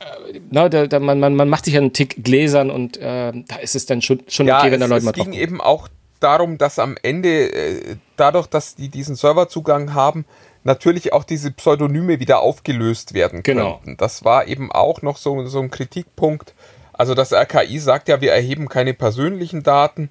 [0.00, 3.32] äh, na, da, da, man, man, man macht sich ja einen Tick gläsern und äh,
[3.46, 5.32] da ist es dann schon, schon okay, wenn da es, Leute es mal ging drauf
[5.32, 5.40] gucken.
[5.40, 5.88] eben auch
[6.20, 10.24] darum, dass am Ende, äh, dadurch, dass die diesen Serverzugang haben,
[10.62, 13.74] natürlich auch diese Pseudonyme wieder aufgelöst werden Genau.
[13.76, 13.96] könnten.
[13.98, 16.54] Das war eben auch noch so, so ein Kritikpunkt.
[16.94, 20.08] Also das RKI sagt ja, wir erheben keine persönlichen Daten.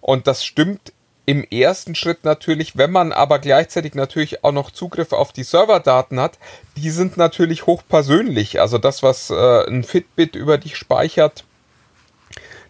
[0.00, 0.92] Und das stimmt
[1.26, 6.20] im ersten Schritt natürlich, wenn man aber gleichzeitig natürlich auch noch Zugriff auf die Serverdaten
[6.20, 6.38] hat,
[6.76, 8.60] die sind natürlich hochpersönlich.
[8.60, 11.44] Also das, was äh, ein Fitbit über dich speichert,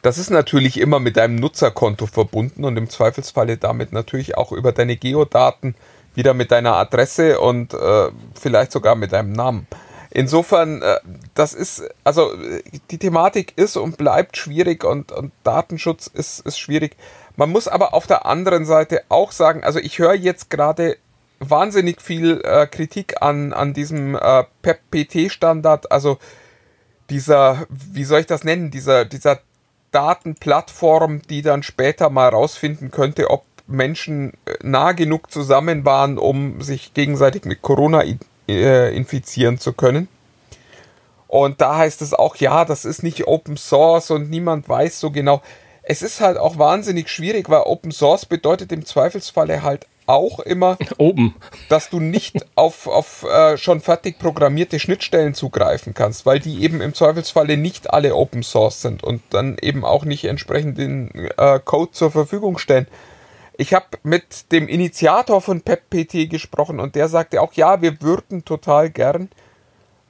[0.02, 4.70] das ist natürlich immer mit deinem Nutzerkonto verbunden und im Zweifelsfalle damit natürlich auch über
[4.70, 5.74] deine Geodaten
[6.14, 9.66] wieder mit deiner Adresse und äh, vielleicht sogar mit deinem Namen.
[10.10, 11.00] Insofern, äh,
[11.34, 16.58] das ist, also äh, die Thematik ist und bleibt schwierig und, und Datenschutz ist, ist
[16.58, 16.96] schwierig.
[17.36, 20.96] Man muss aber auf der anderen Seite auch sagen, also ich höre jetzt gerade
[21.40, 26.18] wahnsinnig viel äh, Kritik an, an diesem äh, PEP-PT-Standard, also
[27.10, 29.40] dieser, wie soll ich das nennen, dieser, dieser
[29.90, 36.60] Datenplattform, die dann später mal rausfinden könnte, ob Menschen äh, nah genug zusammen waren, um
[36.60, 38.04] sich gegenseitig mit Corona
[38.48, 40.08] äh, infizieren zu können.
[41.28, 45.10] Und da heißt es auch, ja, das ist nicht Open Source und niemand weiß so
[45.10, 45.42] genau.
[45.86, 50.78] Es ist halt auch wahnsinnig schwierig, weil Open Source bedeutet im Zweifelsfalle halt auch immer,
[50.98, 51.34] Oben.
[51.68, 56.80] dass du nicht auf, auf äh, schon fertig programmierte Schnittstellen zugreifen kannst, weil die eben
[56.80, 61.60] im Zweifelsfalle nicht alle Open Source sind und dann eben auch nicht entsprechend den äh,
[61.64, 62.86] Code zur Verfügung stellen.
[63.56, 68.44] Ich habe mit dem Initiator von PepPT gesprochen und der sagte auch, ja, wir würden
[68.44, 69.28] total gern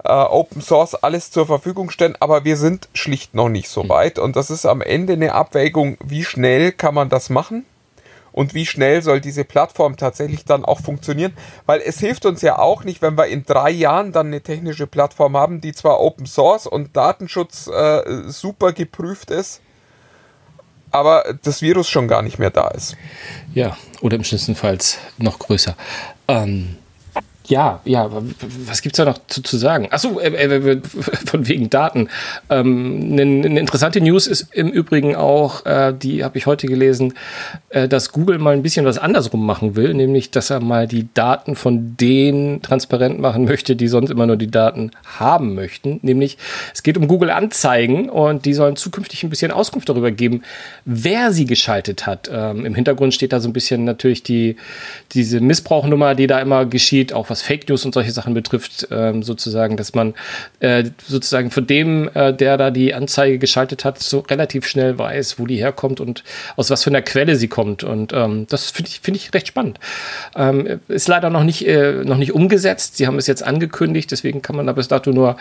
[0.05, 4.37] Open Source alles zur Verfügung stellen, aber wir sind schlicht noch nicht so weit und
[4.37, 7.65] das ist am Ende eine Abwägung, wie schnell kann man das machen
[8.33, 11.33] und wie schnell soll diese Plattform tatsächlich dann auch funktionieren,
[11.67, 14.87] weil es hilft uns ja auch nicht, wenn wir in drei Jahren dann eine technische
[14.87, 19.63] Plattform haben, die zwar Open Source und Datenschutz äh, super geprüft ist,
[20.91, 22.97] aber das Virus schon gar nicht mehr da ist.
[23.55, 24.79] Ja, oder im schlimmsten Fall
[25.17, 25.77] noch größer.
[26.29, 26.77] Ähm,
[27.47, 28.11] ja, ja,
[28.67, 29.89] was gibt's da noch zu, zu sagen?
[29.91, 30.81] Achso, äh, äh,
[31.27, 32.09] von wegen Daten.
[32.49, 37.13] Ähm, eine, interessante News ist im Übrigen auch, äh, die habe ich heute gelesen,
[37.69, 41.09] äh, dass Google mal ein bisschen was andersrum machen will, nämlich, dass er mal die
[41.13, 46.01] Daten von denen transparent machen möchte, die sonst immer nur die Daten haben möchten.
[46.01, 46.39] Nämlich,
[46.73, 50.43] es geht um Google Anzeigen und die sollen zukünftig ein bisschen Auskunft darüber geben,
[50.87, 52.31] wer sie geschaltet hat.
[52.33, 54.57] Ähm, Im Hintergrund steht da so ein bisschen natürlich die,
[55.13, 59.77] diese Missbrauchnummer, die da immer geschieht, auch Fake News und solche Sachen betrifft, ähm, sozusagen,
[59.77, 60.15] dass man
[60.61, 65.39] äh, sozusagen von dem, äh, der da die Anzeige geschaltet hat, so relativ schnell weiß,
[65.39, 66.25] wo die herkommt und
[66.57, 67.85] aus was für einer Quelle sie kommt.
[67.85, 69.79] Und ähm, das finde ich, finde ich recht spannend.
[70.37, 72.97] Ähm, ist leider noch nicht, äh, noch nicht umgesetzt.
[72.97, 75.37] Sie haben es jetzt angekündigt, deswegen kann man da bis dato nur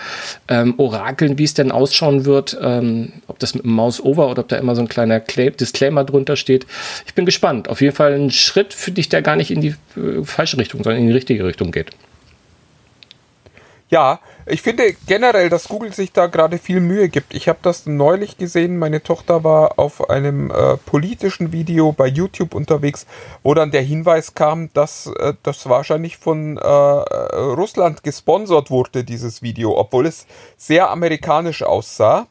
[0.48, 2.58] ähm, orakeln, wie es denn ausschauen wird.
[2.62, 6.04] Ähm, ob das mit dem Mouse-Over oder ob da immer so ein kleiner Cla Disclaimer
[6.04, 6.66] drunter steht.
[7.06, 7.70] Ich bin gespannt.
[7.70, 10.84] Auf jeden Fall ein Schritt, finde ich, der gar nicht in die äh, falsche Richtung,
[10.84, 11.83] sondern in die richtige Richtung geht.
[13.94, 17.32] Ja, ich finde generell, dass Google sich da gerade viel Mühe gibt.
[17.32, 18.80] Ich habe das neulich gesehen.
[18.80, 23.06] Meine Tochter war auf einem äh, politischen Video bei YouTube unterwegs,
[23.44, 29.44] wo dann der Hinweis kam, dass äh, das wahrscheinlich von äh, Russland gesponsert wurde, dieses
[29.44, 30.26] Video, obwohl es
[30.58, 32.26] sehr amerikanisch aussah.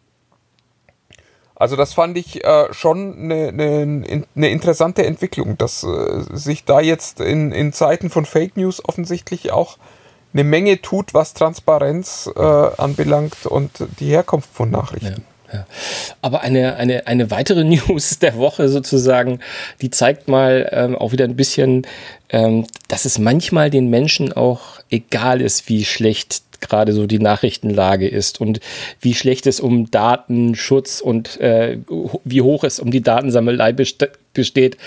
[1.54, 6.80] Also das fand ich äh, schon eine, eine, eine, interessante Entwicklung, dass äh, sich da
[6.80, 9.78] jetzt in, in Zeiten von Fake News offensichtlich auch
[10.32, 15.24] eine Menge tut, was Transparenz äh, anbelangt und die Herkunft von Nachrichten.
[15.48, 15.66] Ja, ja.
[16.22, 19.40] Aber eine, eine, eine weitere News der Woche sozusagen,
[19.80, 21.86] die zeigt mal ähm, auch wieder ein bisschen,
[22.30, 28.08] ähm, dass es manchmal den Menschen auch egal ist, wie schlecht gerade so die Nachrichtenlage
[28.08, 28.60] ist und
[29.00, 31.78] wie schlecht es um Datenschutz und äh,
[32.24, 34.78] wie hoch es um die Datensammelei besteht.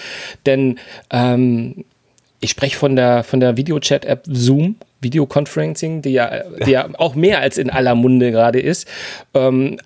[0.45, 0.79] Denn
[1.11, 1.85] ähm,
[2.39, 7.39] ich spreche von der, von der Videochat-App Zoom Videoconferencing, die ja, die ja auch mehr
[7.39, 8.87] als in aller Munde gerade ist.
[9.33, 9.77] Ähm,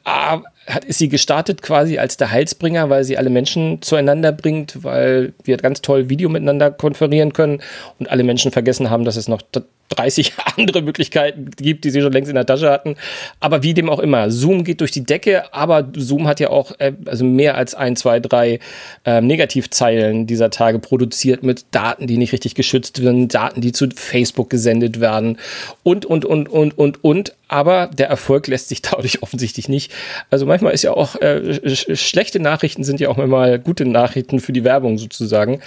[0.70, 5.34] hat, ist sie gestartet quasi als der Heilsbringer, weil sie alle Menschen zueinander bringt, weil
[5.44, 7.62] wir ganz toll Video miteinander konferieren können
[7.98, 9.42] und alle Menschen vergessen haben, dass es noch
[9.90, 12.96] 30 andere Möglichkeiten gibt, die sie schon längst in der Tasche hatten.
[13.40, 16.74] Aber wie dem auch immer, Zoom geht durch die Decke, aber Zoom hat ja auch
[16.80, 18.60] äh, also mehr als ein, zwei, drei
[19.06, 23.88] äh, Negativzeilen dieser Tage produziert mit Daten, die nicht richtig geschützt werden, Daten, die zu
[23.96, 25.38] Facebook gesendet werden
[25.84, 27.36] und, und, und, und, und, und.
[27.50, 29.92] Aber der Erfolg lässt sich dadurch offensichtlich nicht.
[30.30, 34.40] Also manchmal ist ja auch, äh, sch schlechte Nachrichten sind ja auch manchmal gute Nachrichten
[34.40, 35.60] für die Werbung sozusagen.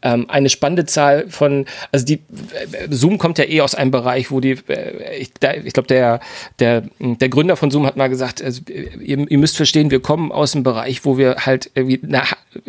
[0.00, 4.30] Ähm, eine spannende Zahl von, also die, äh, Zoom kommt ja eh aus einem Bereich,
[4.30, 5.32] wo die, äh, ich,
[5.64, 6.20] ich glaube, der,
[6.60, 10.30] der, der Gründer von Zoom hat mal gesagt, also, ihr, ihr, müsst verstehen, wir kommen
[10.30, 12.22] aus einem Bereich, wo wir halt eine,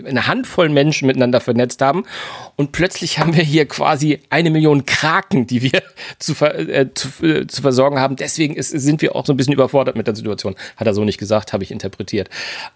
[0.04, 2.06] eine Handvoll Menschen miteinander vernetzt haben
[2.56, 5.82] und plötzlich haben wir hier quasi eine Million Kraken, die wir
[6.19, 8.15] zu, äh, zu, äh, zu versorgen haben.
[8.15, 10.55] Deswegen ist, sind wir auch so ein bisschen überfordert mit der Situation.
[10.77, 12.29] Hat er so nicht gesagt, habe ich interpretiert.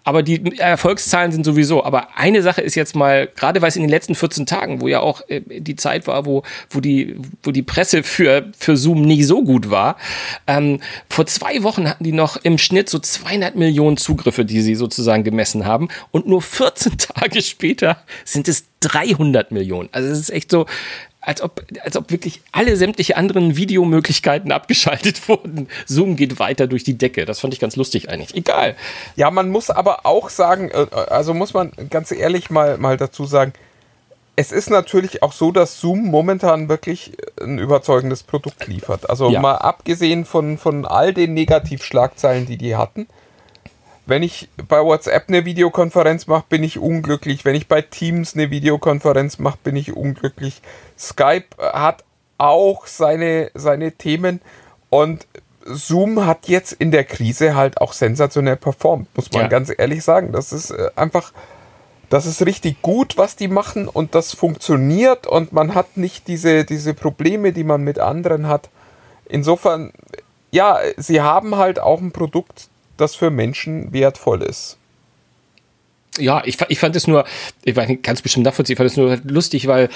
[0.04, 1.84] Aber die Erfolgszahlen sind sowieso.
[1.84, 4.88] Aber eine Sache ist jetzt mal, gerade weil es in den letzten 14 Tagen, wo
[4.88, 9.02] ja auch äh, die Zeit war, wo, wo, die, wo die Presse für, für Zoom
[9.02, 9.96] nie so gut war.
[10.46, 14.74] Ähm, vor zwei Wochen hatten die noch im Schnitt so 200 Millionen Zugriffe, die sie
[14.74, 15.88] sozusagen gemessen haben.
[16.10, 19.88] Und nur 14 Tage später sind es 300 Millionen.
[19.92, 20.66] Also es ist echt so,
[21.20, 25.68] als ob, als ob wirklich alle sämtliche anderen Videomöglichkeiten abgeschaltet wurden.
[25.86, 27.26] Zoom geht weiter durch die Decke.
[27.26, 28.34] Das fand ich ganz lustig eigentlich.
[28.34, 28.76] Egal.
[29.16, 33.26] Ja, man muss aber auch sagen, äh, also muss man ganz ehrlich mal, mal dazu
[33.26, 33.52] sagen,
[34.36, 39.10] es ist natürlich auch so, dass Zoom momentan wirklich ein überzeugendes Produkt liefert.
[39.10, 39.40] Also ja.
[39.40, 43.06] mal abgesehen von, von all den Negativschlagzeilen, die die hatten,
[44.10, 47.44] wenn ich bei WhatsApp eine Videokonferenz mache, bin ich unglücklich.
[47.44, 50.60] Wenn ich bei Teams eine Videokonferenz mache, bin ich unglücklich.
[50.98, 52.04] Skype hat
[52.36, 54.40] auch seine, seine Themen
[54.90, 55.26] und
[55.64, 59.48] Zoom hat jetzt in der Krise halt auch sensationell performt, muss man ja.
[59.48, 60.32] ganz ehrlich sagen.
[60.32, 61.32] Das ist äh, einfach,
[62.08, 66.64] das ist richtig gut, was die machen und das funktioniert und man hat nicht diese,
[66.64, 68.70] diese Probleme, die man mit anderen hat.
[69.26, 69.92] Insofern,
[70.50, 72.69] ja, sie haben halt auch ein Produkt,
[73.00, 74.76] das für Menschen wertvoll ist.
[76.18, 77.24] Ja, ich, ich fand es nur,
[77.64, 79.88] ich war ganz bestimmt nachvollziehen, ich fand es nur lustig, weil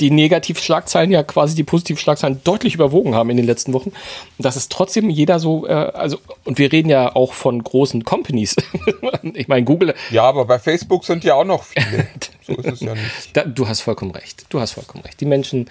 [0.00, 3.90] die Negativschlagzeilen ja quasi die Positivschlagzeilen deutlich überwogen haben in den letzten Wochen.
[3.90, 8.04] Und dass es trotzdem jeder so, äh, also, und wir reden ja auch von großen
[8.04, 8.56] Companies.
[9.34, 9.94] ich meine, Google.
[10.10, 12.08] Ja, aber bei Facebook sind ja auch noch viele.
[12.42, 13.36] so ist es ja nicht.
[13.36, 14.46] Da, du hast vollkommen recht.
[14.48, 15.20] Du hast vollkommen recht.
[15.20, 15.70] Die Menschen,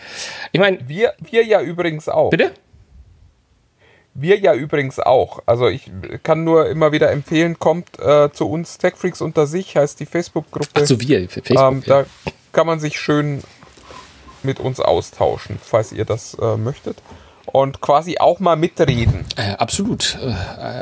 [0.54, 0.80] ich meine.
[0.88, 2.30] Wir, wir ja übrigens auch.
[2.30, 2.54] Bitte?
[4.14, 5.40] Wir ja übrigens auch.
[5.46, 5.90] Also ich
[6.24, 10.82] kann nur immer wieder empfehlen, kommt äh, zu uns TechFreaks unter sich, heißt die Facebook-Gruppe.
[10.82, 11.58] Also wir, Facebook.
[11.58, 12.04] Ähm, ja.
[12.04, 12.06] Da
[12.52, 13.42] kann man sich schön
[14.44, 16.98] mit uns austauschen, falls ihr das äh, möchtet.
[17.46, 19.26] Und quasi auch mal mitreden.
[19.36, 20.32] Äh, absolut, äh,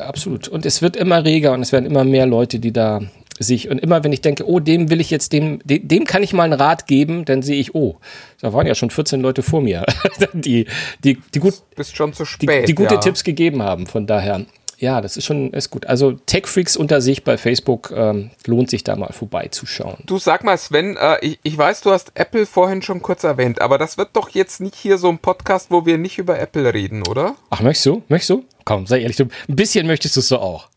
[0.02, 0.48] absolut.
[0.48, 3.02] Und es wird immer reger und es werden immer mehr Leute, die da
[3.40, 6.24] sich und immer wenn ich denke, oh, dem will ich jetzt dem dem, dem kann
[6.24, 7.98] ich mal einen Rat geben, dann sehe ich, oh,
[8.42, 9.86] da waren ja schon 14 Leute vor mir,
[10.34, 10.66] die
[11.04, 13.00] die die gut bist schon zu spät, die, die gute ja.
[13.00, 13.88] Tipps gegeben haben.
[13.88, 14.46] Von daher
[14.80, 15.86] ja, das ist schon ist gut.
[15.88, 19.98] Also Tech Freaks unter sich bei Facebook ähm, lohnt sich da mal vorbeizuschauen.
[20.06, 23.62] Du sag mal, Sven, äh, ich, ich weiß, du hast Apple vorhin schon kurz erwähnt,
[23.62, 26.74] aber das wird doch jetzt nicht hier so ein Podcast, wo wir nicht über Apple
[26.74, 27.36] reden, oder?
[27.50, 28.04] Ach, möchtest du?
[28.08, 28.46] Möchtest du?
[28.64, 30.70] Komm, sei ehrlich, du, ein bisschen möchtest du es so auch.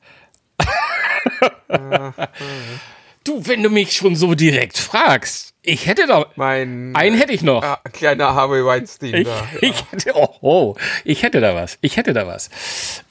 [3.25, 6.27] Du, wenn du mich schon so direkt fragst, ich hätte doch.
[6.35, 7.63] Mein einen hätte ich noch.
[7.63, 9.31] Ah, kleiner Harvey Weinstein Ich, da.
[9.31, 9.47] Ja.
[9.61, 11.79] ich, hätte, oh, oh, ich hätte da was.
[11.83, 12.51] Ich hätte da was.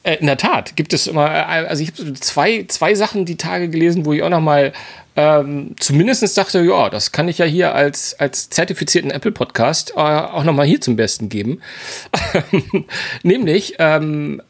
[0.03, 3.37] Äh, in der Tat gibt es immer, äh, also ich habe zwei, zwei Sachen die
[3.37, 4.73] Tage gelesen, wo ich auch noch mal
[5.15, 10.43] ähm, zumindest dachte, ja, das kann ich ja hier als, als zertifizierten Apple-Podcast äh, auch
[10.43, 11.61] noch mal hier zum Besten geben.
[13.23, 14.41] Nämlich, ähm,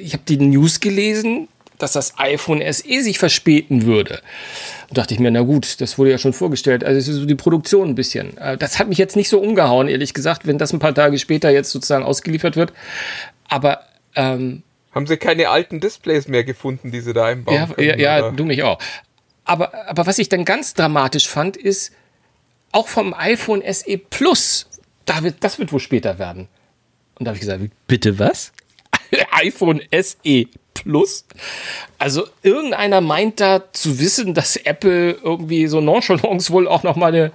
[0.00, 1.48] ich habe die News gelesen,
[1.82, 4.20] dass das iPhone SE sich verspäten würde.
[4.88, 6.84] Und dachte ich mir, na gut, das wurde ja schon vorgestellt.
[6.84, 8.36] Also es ist so die Produktion ein bisschen.
[8.38, 11.18] Äh, Das hat mich jetzt nicht so umgehauen, ehrlich gesagt, wenn das ein paar Tage
[11.18, 12.72] später jetzt sozusagen ausgeliefert wird.
[13.48, 13.80] Aber
[14.16, 14.62] ähm,
[14.92, 18.00] Haben sie keine alten Displays mehr gefunden, die sie da einbauen ja, können?
[18.00, 18.78] ja, ja, du mich auch.
[19.44, 21.92] Aber, aber was ich dann ganz dramatisch fand, ist,
[22.72, 24.68] auch vom iPhone SE Plus,
[25.06, 26.48] da wird, das wird wohl später werden.
[27.18, 28.52] Und da habe ich gesagt, bitte was?
[29.32, 31.24] iPhone SE Plus?
[31.98, 37.08] Also irgendeiner meint da zu wissen, dass Apple irgendwie so nonchalance wohl auch noch mal
[37.08, 37.32] eine,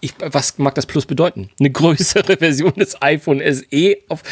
[0.00, 1.50] ich, was mag das Plus bedeuten?
[1.60, 4.22] Eine größere Version des iPhone SE auf,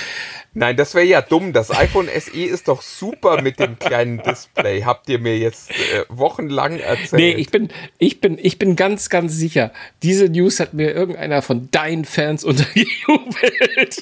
[0.55, 1.53] Nein, das wäre ja dumm.
[1.53, 4.83] Das iPhone SE ist doch super mit dem kleinen Display.
[4.83, 7.13] Habt ihr mir jetzt äh, wochenlang erzählt?
[7.13, 9.73] Nee, ich bin, ich bin, ich bin ganz, ganz sicher.
[10.03, 14.01] Diese News hat mir irgendeiner von deinen Fans untergejubelt.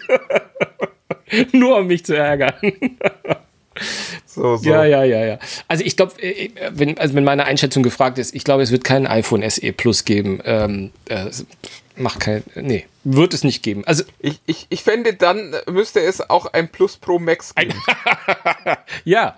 [1.52, 2.54] Nur um mich zu ärgern.
[4.26, 4.68] so, so.
[4.68, 5.38] Ja, ja, ja, ja.
[5.68, 6.14] Also ich glaube,
[6.70, 10.04] wenn, also wenn meine Einschätzung gefragt ist, ich glaube, es wird kein iPhone SE Plus
[10.04, 10.40] geben.
[10.44, 11.26] Ähm, äh,
[11.96, 13.84] macht kein, nee, wird es nicht geben.
[13.86, 17.72] Also Ich, ich, ich fände, dann müsste es auch ein Plus Pro Max geben.
[19.04, 19.36] Ja,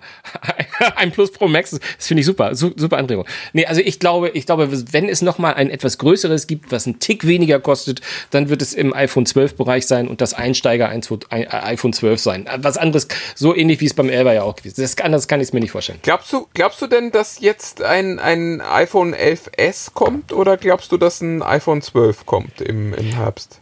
[0.95, 3.25] ein Plus Pro Max, das finde ich super, su- super Anregung.
[3.53, 6.99] Nee, also ich glaube, ich glaube, wenn es nochmal ein etwas größeres gibt, was einen
[6.99, 8.01] Tick weniger kostet,
[8.31, 11.93] dann wird es im iPhone 12 Bereich sein und das Einsteiger ein, ein, äh, iPhone
[11.93, 12.49] 12 sein.
[12.57, 14.97] Was anderes, so ähnlich wie es beim 11er ja auch gewesen ist.
[14.99, 15.99] Das, anders kann ich es mir nicht vorstellen.
[16.01, 20.97] Glaubst du, glaubst du denn, dass jetzt ein, ein iPhone 11s kommt oder glaubst du,
[20.97, 23.58] dass ein iPhone 12 kommt im, im Herbst?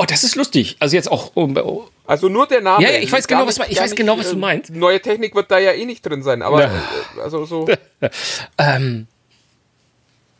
[0.00, 0.76] Oh, das ist lustig.
[0.80, 2.82] Also jetzt auch, um, oh, Also nur der Name.
[2.82, 4.70] Ja, ja, ich weiß genau, was ich weiß genau, was du äh, meinst.
[4.70, 6.68] Neue Technik wird da ja eh nicht drin sein, aber Ja.
[6.68, 7.68] äh, also so.
[8.58, 9.08] ähm,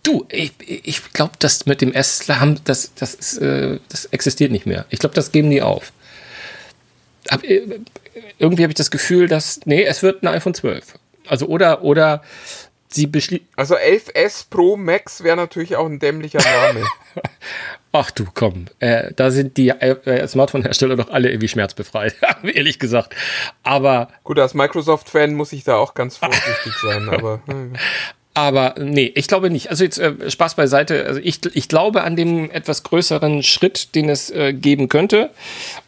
[0.02, 4.50] du, ich, ich glaube, das mit dem S, haben, das, das, ist, äh, das existiert
[4.50, 4.86] nicht mehr.
[4.88, 5.92] Ich glaube, das geben die auf.
[7.30, 7.80] Hab, äh,
[8.38, 10.94] irgendwie habe ich das Gefühl, dass, nee, es wird ein iPhone 12.
[11.28, 12.22] Also oder, oder
[12.90, 16.84] sie beschließen, Also 11s Pro Max wäre natürlich auch ein dämlicher Name.
[17.92, 23.14] ach du, komm, äh, da sind die äh, Smartphone-Hersteller doch alle irgendwie schmerzbefreit, ehrlich gesagt.
[23.62, 27.78] Aber Gut, als Microsoft-Fan muss ich da auch ganz vorsichtig sein, aber äh,
[28.34, 29.70] Aber nee, ich glaube nicht.
[29.70, 31.06] Also jetzt äh, Spaß beiseite.
[31.06, 35.30] Also ich, ich glaube an dem etwas größeren Schritt, den es äh, geben könnte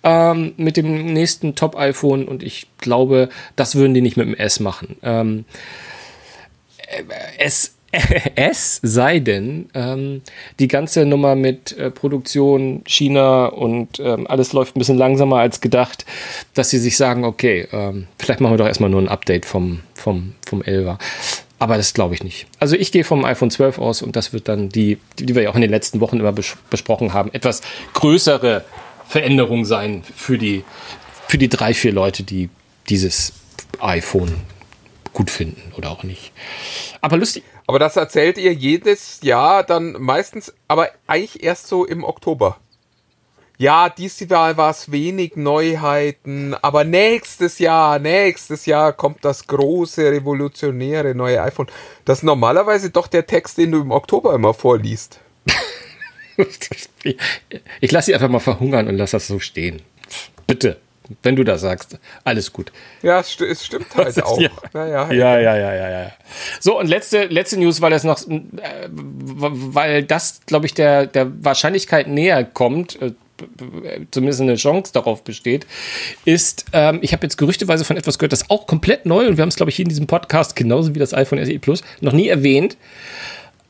[0.02, 4.60] ähm, mit dem nächsten Top-iPhone und ich glaube, das würden die nicht mit dem S
[4.60, 4.96] machen.
[5.02, 5.91] Ähm, äh,
[7.38, 7.74] es,
[8.34, 10.22] es sei denn, ähm,
[10.58, 15.60] die ganze Nummer mit äh, Produktion, China und ähm, alles läuft ein bisschen langsamer als
[15.60, 16.04] gedacht,
[16.54, 19.80] dass sie sich sagen, okay, ähm, vielleicht machen wir doch erstmal nur ein Update vom,
[19.94, 20.98] vom, vom 11er.
[21.58, 22.46] Aber das glaube ich nicht.
[22.58, 25.42] Also ich gehe vom iPhone 12 aus und das wird dann die, die die wir
[25.42, 27.60] ja auch in den letzten Wochen immer bes besprochen haben, etwas
[27.94, 28.64] größere
[29.06, 30.64] Veränderung sein für die,
[31.28, 32.48] für die drei, vier Leute, die
[32.88, 33.32] dieses
[33.78, 34.32] iPhone
[35.12, 36.32] gut finden oder auch nicht.
[37.00, 37.44] Aber lustig.
[37.66, 42.58] Aber das erzählt ihr jedes Jahr dann meistens, aber eigentlich erst so im Oktober.
[43.58, 50.10] Ja, dieses Jahr war es wenig Neuheiten, aber nächstes Jahr, nächstes Jahr kommt das große,
[50.10, 51.68] revolutionäre neue iPhone.
[52.04, 55.20] Das ist normalerweise doch der Text, den du im Oktober immer vorliest.
[57.80, 59.82] Ich lasse sie einfach mal verhungern und lasse das so stehen.
[60.46, 60.78] Bitte,
[61.22, 61.98] wenn du das sagst.
[62.24, 62.72] Alles gut.
[63.02, 64.40] Ja, es, sti- es stimmt halt auch.
[64.40, 64.50] Ja.
[64.72, 66.12] Naja, Ja, ja, ja, ja, ja.
[66.60, 68.40] So, und letzte, letzte News, weil das noch, äh,
[68.90, 73.12] weil das, glaube ich, der, der Wahrscheinlichkeit näher kommt, äh,
[74.12, 75.66] zumindest eine Chance darauf besteht,
[76.24, 79.42] ist, ähm, ich habe jetzt gerüchteweise von etwas gehört, das auch komplett neu, und wir
[79.42, 82.12] haben es, glaube ich, hier in diesem Podcast, genauso wie das iPhone SE Plus, noch
[82.12, 82.76] nie erwähnt.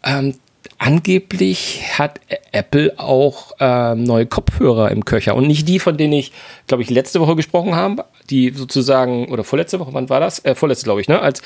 [0.04, 0.34] Ähm,
[0.78, 2.20] angeblich hat
[2.52, 6.32] Apple auch ähm, neue Kopfhörer im Köcher und nicht die, von denen ich,
[6.66, 10.44] glaube ich, letzte Woche gesprochen habe, die sozusagen, oder vorletzte Woche, wann war das?
[10.44, 11.20] Äh, vorletzte, glaube ich, ne?
[11.20, 11.42] Als,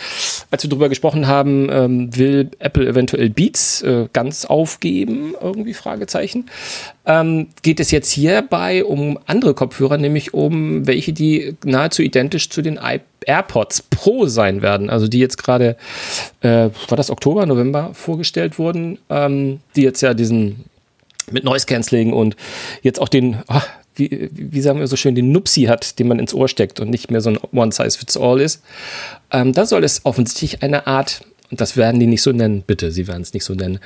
[0.50, 6.46] als wir drüber gesprochen haben, ähm, will Apple eventuell Beats äh, ganz aufgeben, irgendwie Fragezeichen.
[7.06, 12.62] Ähm, geht es jetzt hierbei um andere Kopfhörer, nämlich um welche, die nahezu identisch zu
[12.62, 15.76] den iPods AirPods Pro sein werden, also die jetzt gerade,
[16.40, 20.64] äh, war das Oktober, November vorgestellt wurden, ähm, die jetzt ja diesen
[21.30, 22.36] mit Noise Cancelling und
[22.82, 26.18] jetzt auch den, ach, wie, wie sagen wir so schön, den Nupsi hat, den man
[26.18, 28.62] ins Ohr steckt und nicht mehr so ein One-Size-Fits-All ist.
[29.32, 32.92] Ähm, da soll es offensichtlich eine Art und das werden die nicht so nennen, bitte,
[32.92, 33.80] sie werden es nicht so nennen,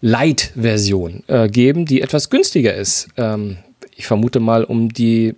[0.00, 3.08] Light-Version äh, geben, die etwas günstiger ist.
[3.16, 3.58] Ähm,
[3.94, 5.34] ich vermute mal, um die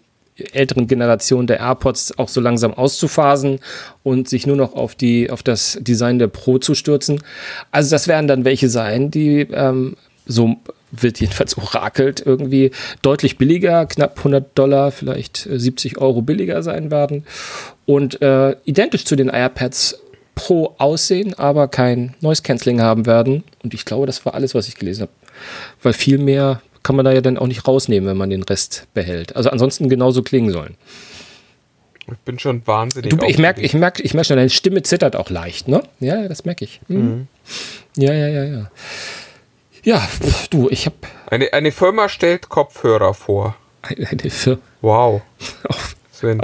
[0.52, 3.60] älteren Generationen der AirPods auch so langsam auszuphasen
[4.02, 7.22] und sich nur noch auf die auf das Design der Pro zu stürzen.
[7.70, 10.56] Also das werden dann welche sein, die ähm, so
[10.90, 12.70] wird jedenfalls orakelt irgendwie
[13.02, 17.24] deutlich billiger, knapp 100 Dollar, vielleicht 70 äh, Euro billiger sein werden
[17.86, 19.98] und äh, identisch zu den iPads
[20.38, 23.42] Pro aussehen, aber kein Noise Cancelling haben werden.
[23.64, 25.12] Und ich glaube, das war alles, was ich gelesen habe.
[25.82, 28.86] Weil viel mehr kann man da ja dann auch nicht rausnehmen, wenn man den Rest
[28.94, 29.36] behält.
[29.36, 30.74] Also ansonsten genauso klingen sollen.
[32.10, 33.10] Ich bin schon wahnsinnig.
[33.14, 35.82] Du, ich merke ich merk, ich merk schon, deine Stimme zittert auch leicht, ne?
[36.00, 36.80] Ja, das merke ich.
[36.88, 36.96] Mhm.
[36.96, 37.28] Mhm.
[37.98, 38.70] Ja, ja, ja, ja.
[39.84, 40.96] Ja, pff, du, ich habe.
[41.26, 43.54] Eine, eine Firma stellt Kopfhörer vor.
[43.82, 44.62] Eine, eine Firma.
[44.80, 45.20] Wow.
[46.12, 46.40] Sven.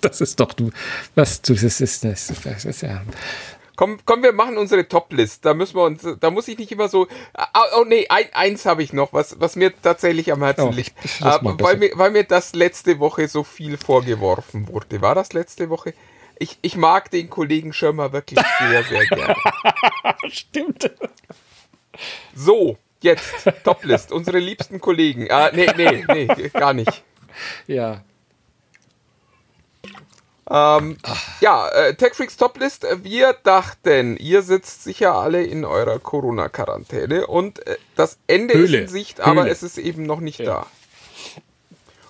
[0.00, 0.70] Das ist doch du.
[1.14, 3.02] Was du, das ist, das ist, das ist ja.
[3.76, 5.44] Komm, komm, wir machen unsere Top-List.
[5.44, 7.08] Da müssen wir uns, da muss ich nicht immer so.
[7.36, 10.70] Oh, oh nee, ein, eins habe ich noch, was, was mir tatsächlich am Herzen oh,
[10.70, 10.94] liegt.
[11.20, 15.00] Äh, weil, mir, weil mir das letzte Woche so viel vorgeworfen wurde.
[15.00, 15.94] War das letzte Woche?
[16.38, 19.36] Ich, ich mag den Kollegen Schirmer wirklich sehr, sehr gerne.
[20.28, 20.90] Stimmt.
[22.34, 24.12] So, jetzt, Top-List.
[24.12, 25.26] unsere liebsten Kollegen.
[25.26, 27.02] Äh, nee, nee, nee, gar nicht.
[27.66, 28.02] Ja.
[30.50, 30.98] Ähm,
[31.40, 32.86] ja, äh, TechFreaks Toplist.
[33.02, 38.64] Wir dachten, ihr sitzt sicher alle in eurer Corona-Quarantäne und äh, das Ende Höhle.
[38.78, 39.52] ist in Sicht, aber Höhle.
[39.52, 40.44] es ist eben noch nicht Ja.
[40.44, 40.66] da.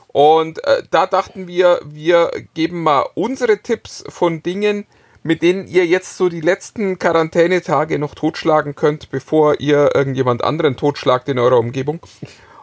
[0.09, 4.87] Und äh, da dachten wir, wir geben mal unsere Tipps von Dingen,
[5.25, 10.77] mit denen ihr jetzt so die letzten Quarantänetage noch totschlagen könnt, bevor ihr irgendjemand anderen
[10.77, 12.01] totschlagt in eurer Umgebung.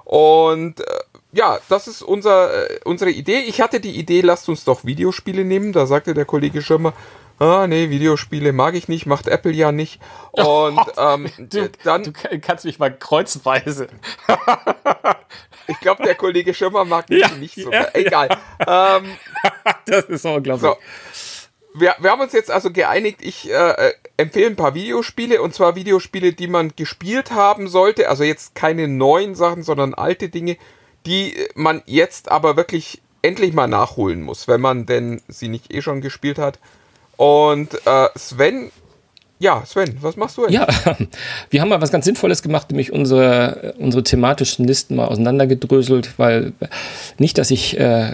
[0.05, 0.83] Und äh,
[1.33, 3.39] ja, das ist unser, äh, unsere Idee.
[3.39, 5.71] Ich hatte die Idee, lasst uns doch Videospiele nehmen.
[5.73, 6.93] Da sagte der Kollege Schirmer,
[7.39, 9.99] ah, nee, Videospiele mag ich nicht, macht Apple ja nicht.
[10.31, 12.11] Und ähm, Du, dann, du
[12.41, 13.87] kannst mich mal kreuzweise.
[15.67, 17.71] ich glaube, der Kollege Schirmer mag mich Ja, nicht so.
[17.71, 18.29] ja, Egal.
[18.67, 19.05] Ähm,
[19.85, 20.61] Das ist unglaublich.
[20.69, 20.75] so.
[21.73, 25.53] Wir, wir haben uns jetzt also geeinigt, ich äh, äh, empfehle ein paar Videospiele und
[25.53, 28.09] zwar Videospiele, die man gespielt haben sollte.
[28.09, 30.57] Also jetzt keine neuen Sachen, sondern alte Dinge,
[31.05, 35.81] die man jetzt aber wirklich endlich mal nachholen muss, wenn man denn sie nicht eh
[35.81, 36.59] schon gespielt hat.
[37.17, 38.71] Und äh, Sven,
[39.41, 40.53] ja, Sven, was machst du jetzt?
[40.53, 40.67] Ja,
[41.49, 46.53] wir haben mal was ganz Sinnvolles gemacht, nämlich unsere, unsere thematischen Listen mal auseinandergedröselt, weil
[47.17, 48.13] nicht, dass ich äh,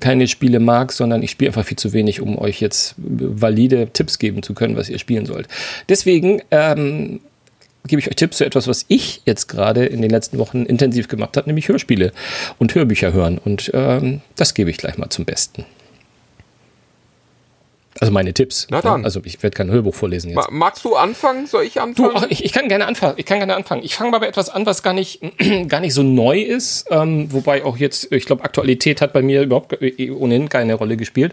[0.00, 4.18] keine Spiele mag, sondern ich spiele einfach viel zu wenig, um euch jetzt valide Tipps
[4.18, 5.48] geben zu können, was ihr spielen sollt.
[5.88, 7.20] Deswegen ähm,
[7.86, 11.08] gebe ich euch Tipps zu etwas, was ich jetzt gerade in den letzten Wochen intensiv
[11.08, 12.12] gemacht habe, nämlich Hörspiele
[12.58, 13.38] und Hörbücher hören.
[13.38, 15.64] Und ähm, das gebe ich gleich mal zum Besten.
[18.00, 18.68] Also meine Tipps.
[18.70, 19.04] Na dann.
[19.04, 20.36] Also ich werde kein Hörbuch vorlesen jetzt.
[20.36, 21.48] Ma- Magst du anfangen?
[21.48, 22.12] Soll ich Du, anfangen?
[22.14, 23.14] ach, ich, ich kann gerne anfangen.
[23.16, 23.82] Ich kann gerne anfangen.
[23.82, 25.20] Ich fange mal bei etwas an, was gar nicht,
[25.68, 29.42] gar nicht so neu ist, ähm, wobei auch jetzt, ich glaube, Aktualität hat bei mir
[29.42, 31.32] überhaupt ohnehin keine Rolle gespielt.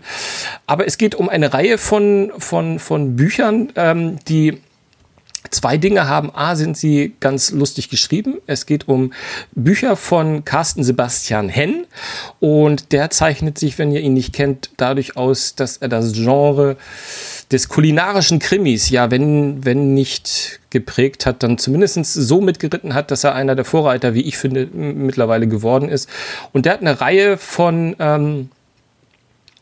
[0.65, 4.57] Aber es geht um eine Reihe von, von, von Büchern, ähm, die
[5.51, 6.31] zwei Dinge haben.
[6.33, 8.35] A, sind sie ganz lustig geschrieben.
[8.47, 9.13] Es geht um
[9.53, 11.85] Bücher von Carsten Sebastian Henn.
[12.39, 16.77] Und der zeichnet sich, wenn ihr ihn nicht kennt, dadurch aus, dass er das Genre
[17.51, 23.23] des kulinarischen Krimis, ja, wenn, wenn nicht geprägt hat, dann zumindest so mitgeritten hat, dass
[23.23, 26.09] er einer der Vorreiter, wie ich finde, mittlerweile geworden ist.
[26.53, 28.49] Und der hat eine Reihe von, ähm,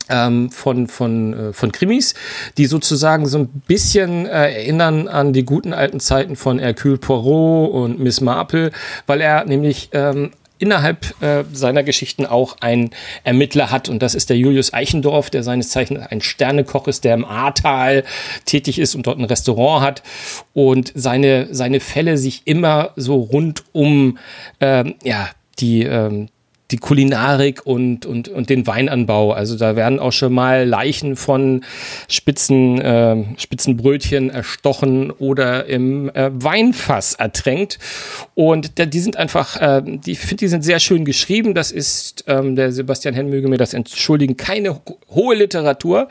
[0.10, 2.14] ähm, von, von, äh, von Krimis,
[2.58, 7.72] die sozusagen so ein bisschen äh, erinnern an die guten alten Zeiten von Hercule Poirot
[7.72, 8.72] und Miss Marple,
[9.08, 10.32] weil er nämlich ähm,
[10.64, 12.92] innerhalb äh, seiner Geschichten auch einen
[13.26, 13.90] Ermittler hat.
[13.90, 18.06] Und das ist der Julius Eichendorf, der seines Zeichens ein Sternekoch ist, der im Ahrtal
[18.46, 20.04] tätig ist und dort ein Restaurant hat.
[20.54, 24.18] Und seine, seine Fälle sich immer so rund um
[24.62, 25.30] ähm, ja,
[25.60, 26.30] die, ähm,
[26.74, 29.32] die Kulinarik und, und, und den Weinanbau.
[29.32, 31.64] Also da werden auch schon mal Leichen von
[32.10, 37.78] Spitzen, äh, Spitzenbrötchen erstochen oder im äh, Weinfass ertränkt.
[38.34, 41.54] Und da, die sind einfach, äh, die, finde, die sind sehr schön geschrieben.
[41.54, 46.08] Das ist, ähm, der Sebastian Henn möge mir das entschuldigen, keine ho hohe Literatur,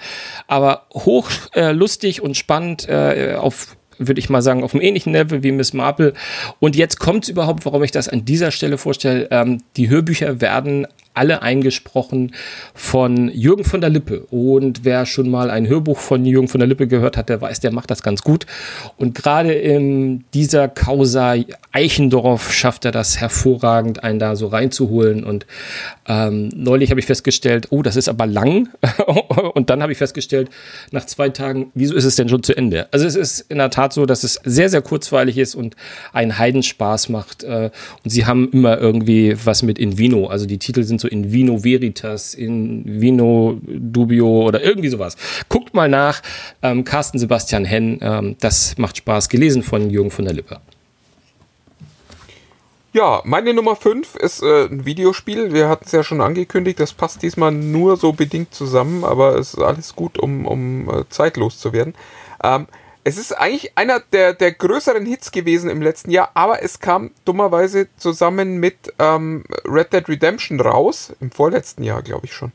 [0.47, 1.73] aber hoch äh,
[2.21, 6.13] und spannend äh, auf würde ich mal sagen, auf einem ähnlichen Level wie Miss Marple.
[6.61, 9.29] Und jetzt kommt es überhaupt, warum ich das an dieser Stelle vorstelle.
[9.31, 12.35] Ähm, die Hörbücher werden alle eingesprochen
[12.75, 14.21] von Jürgen von der Lippe.
[14.31, 17.61] Und wer schon mal ein Hörbuch von Jürgen von der Lippe gehört hat, der weiß,
[17.61, 18.47] der macht das ganz gut.
[18.97, 21.37] Und gerade in dieser Causa
[21.73, 25.25] Eichendorf schafft er das hervorragend, einen da so reinzuholen.
[25.25, 25.47] Und
[26.07, 28.69] ähm, neulich habe ich festgestellt, oh, das ist aber lang.
[29.55, 30.51] und dann habe ich festgestellt,
[30.91, 32.89] nach zwei Tagen, wieso ist es denn schon zu Ende?
[32.91, 35.77] Also es ist in der Tat so, dass es sehr, sehr kurzweilig ist und
[36.13, 37.45] einen Heidenspaß macht.
[37.45, 37.71] Äh,
[38.05, 40.27] und sie haben immer irgendwie was mit In Vino.
[40.27, 45.17] Also die Titel sind so In Vino Veritas, In Vino Dubio oder irgendwie sowas.
[45.49, 46.23] Guckt mal nach.
[46.63, 49.29] Ähm, Carsten Sebastian Henn, ähm, das macht Spaß.
[49.29, 50.61] Gelesen von Jürgen von der Lippe.
[52.95, 55.55] Ja, meine Nummer 5 ist äh, ein Videospiel.
[55.55, 59.55] Wir hatten es ja schon angekündigt, das passt diesmal nur so bedingt zusammen, aber es
[59.55, 61.95] ist alles gut, um, um äh, zeitlos zu werden.
[62.45, 62.67] Ähm,
[63.05, 67.11] es ist eigentlich einer der, der größeren Hits gewesen im letzten Jahr, aber es kam
[67.25, 72.53] dummerweise zusammen mit ähm, Red Dead Redemption raus, im vorletzten Jahr, glaube ich schon.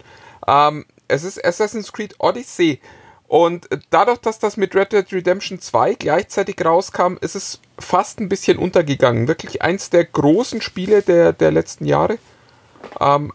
[0.48, 2.80] Ähm, es ist Assassin's Creed Odyssey.
[3.28, 8.30] Und dadurch, dass das mit Red Dead Redemption 2 gleichzeitig rauskam, ist es fast ein
[8.30, 9.28] bisschen untergegangen.
[9.28, 12.20] Wirklich eins der großen Spiele der, der letzten Jahre.
[13.02, 13.34] Ähm,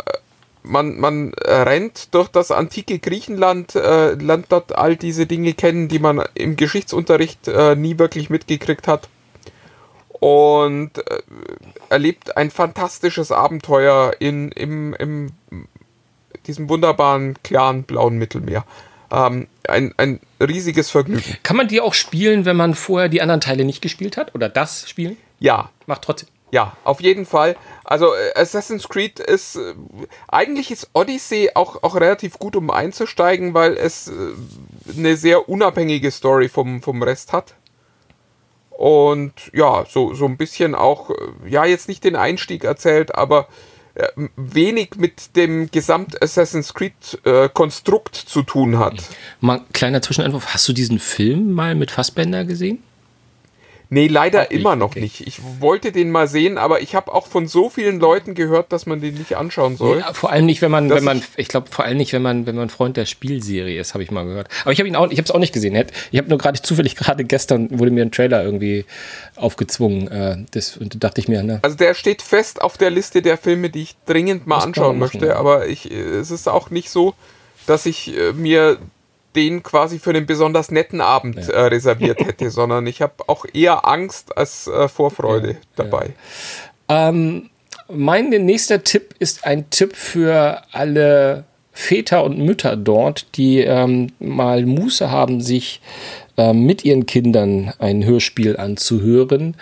[0.63, 5.99] man, man rennt durch das antike Griechenland, äh, lernt dort all diese Dinge kennen, die
[5.99, 9.09] man im Geschichtsunterricht äh, nie wirklich mitgekriegt hat.
[10.09, 11.23] Und äh,
[11.89, 15.33] erlebt ein fantastisches Abenteuer in im, im
[16.47, 18.65] diesem wunderbaren, klaren, blauen Mittelmeer.
[19.11, 21.37] Ähm, ein, ein riesiges Vergnügen.
[21.43, 24.35] Kann man die auch spielen, wenn man vorher die anderen Teile nicht gespielt hat?
[24.35, 25.17] Oder das spielen?
[25.39, 25.71] Ja.
[25.87, 26.29] Macht trotzdem.
[26.53, 27.57] Ja, auf jeden Fall.
[27.83, 29.75] Also äh, Assassin's Creed ist äh,
[30.29, 34.13] eigentlich ist Odyssey auch, auch relativ gut, um einzusteigen, weil es äh,
[34.97, 37.55] eine sehr unabhängige Story vom, vom Rest hat.
[38.71, 41.11] Und ja, so, so ein bisschen auch,
[41.47, 43.47] ja, jetzt nicht den Einstieg erzählt, aber
[44.37, 46.95] wenig mit dem Gesamt Assassin's Creed
[47.25, 48.95] äh, Konstrukt zu tun hat.
[49.41, 52.83] Mal kleiner Zwischenentwurf, hast du diesen Film mal mit Fassbender gesehen?
[53.93, 55.03] Nee, leider nicht, immer noch okay.
[55.03, 55.27] nicht.
[55.27, 58.87] Ich wollte den mal sehen, aber ich habe auch von so vielen Leuten gehört, dass
[58.87, 59.99] man den nicht anschauen soll.
[59.99, 62.23] Nee, vor allem nicht, wenn man, wenn man, ich, ich glaube vor allem nicht, wenn
[62.23, 64.49] man, wenn man Freund der Spielserie ist, habe ich mal gehört.
[64.63, 65.77] Aber ich habe ihn auch, ich habe es auch nicht gesehen.
[66.11, 68.87] Ich habe nur gerade zufällig gerade gestern wurde mir ein Trailer irgendwie
[69.37, 70.09] aufgezwungen.
[70.09, 71.59] Äh, das und da dachte ich mir, ne.
[71.61, 75.27] Also der steht fest auf der Liste der Filme, die ich dringend mal anschauen möchte.
[75.27, 75.37] Ja.
[75.37, 77.13] Aber ich, es ist auch nicht so,
[77.67, 78.79] dass ich äh, mir
[79.35, 81.53] den quasi für einen besonders netten Abend ja.
[81.53, 86.11] äh, reserviert hätte, sondern ich habe auch eher Angst als äh, Vorfreude ja, dabei.
[86.89, 87.09] Ja.
[87.09, 87.51] Ähm,
[87.89, 94.65] mein nächster Tipp ist ein Tipp für alle Väter und Mütter dort, die ähm, mal
[94.67, 95.81] Muße haben, sich
[96.37, 99.57] äh, mit ihren Kindern ein Hörspiel anzuhören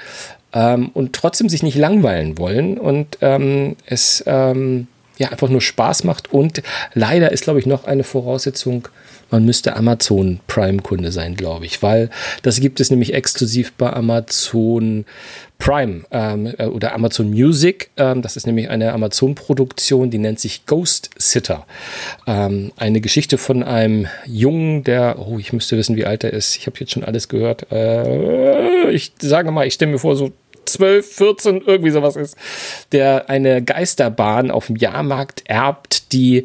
[0.53, 6.05] ähm, und trotzdem sich nicht langweilen wollen und ähm, es ähm, ja einfach nur Spaß
[6.05, 6.63] macht und
[6.95, 8.89] leider ist glaube ich noch eine Voraussetzung
[9.31, 12.11] man müsste Amazon Prime-Kunde sein, glaube ich, weil
[12.43, 15.05] das gibt es nämlich exklusiv bei Amazon
[15.59, 17.91] Prime ähm, äh, oder Amazon Music.
[17.97, 21.67] Ähm, das ist nämlich eine Amazon-Produktion, die nennt sich Ghost Sitter.
[22.27, 26.57] Ähm, eine Geschichte von einem Jungen, der, oh, ich müsste wissen, wie alt er ist.
[26.57, 27.71] Ich habe jetzt schon alles gehört.
[27.71, 30.33] Äh, ich sage mal, ich stelle mir vor, so
[30.65, 32.37] 12, 14, irgendwie sowas ist,
[32.93, 36.45] der eine Geisterbahn auf dem Jahrmarkt erbt, die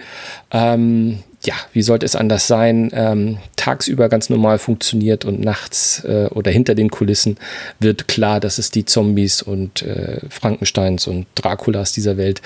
[0.51, 6.27] ähm, ja, wie sollte es anders sein, ähm, tagsüber ganz normal funktioniert und nachts äh,
[6.31, 7.37] oder hinter den Kulissen
[7.79, 12.41] wird klar, dass es die Zombies und äh, Frankensteins und Draculas dieser Welt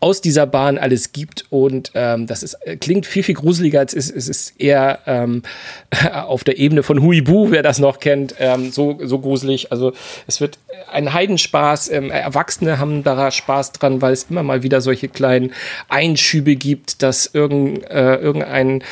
[0.00, 3.94] aus dieser Bahn alles gibt und ähm, das ist, äh, klingt viel, viel gruseliger als
[3.94, 4.10] es.
[4.10, 5.42] Es ist eher ähm,
[6.12, 9.72] auf der Ebene von Huibu, wer das noch kennt, ähm, so, so gruselig.
[9.72, 9.92] Also
[10.26, 10.58] es wird
[10.90, 11.90] ein Heidenspaß.
[11.90, 15.52] Ähm, Erwachsene haben da Spaß dran, weil es immer mal wieder solche kleinen
[15.88, 18.82] Einschübe gibt, dass irgend, äh, irgendein,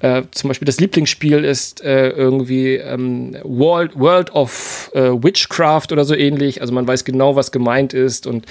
[0.00, 6.04] äh, zum Beispiel das Lieblingsspiel ist äh, irgendwie ähm, World, World of äh, Witchcraft oder
[6.04, 6.60] so ähnlich.
[6.60, 8.46] Also man weiß genau, was gemeint ist und,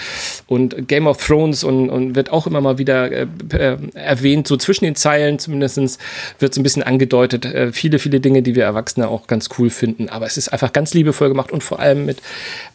[0.47, 4.58] und Game of Thrones und, und wird auch immer mal wieder äh, äh, erwähnt, so
[4.58, 6.00] zwischen den Zeilen zumindest
[6.39, 7.45] wird es ein bisschen angedeutet.
[7.45, 10.10] Äh, viele, viele Dinge, die wir Erwachsene auch ganz cool finden.
[10.10, 12.22] Aber es ist einfach ganz liebevoll gemacht und vor allem mit,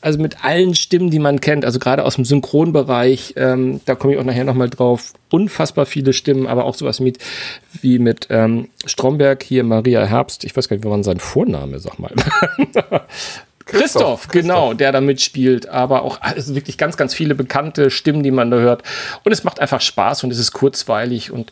[0.01, 4.14] also mit allen Stimmen, die man kennt, also gerade aus dem Synchronbereich, ähm, da komme
[4.14, 7.18] ich auch nachher nochmal drauf, unfassbar viele Stimmen, aber auch sowas mit,
[7.81, 11.81] wie mit ähm, Stromberg, hier Maria Herbst, ich weiß gar nicht, wie man sein Vorname,
[11.81, 12.12] sag mal.
[13.67, 18.23] Christoph, Christoph, genau, der da mitspielt, aber auch also wirklich ganz, ganz viele bekannte Stimmen,
[18.23, 18.83] die man da hört.
[19.25, 21.51] Und es macht einfach Spaß und es ist kurzweilig und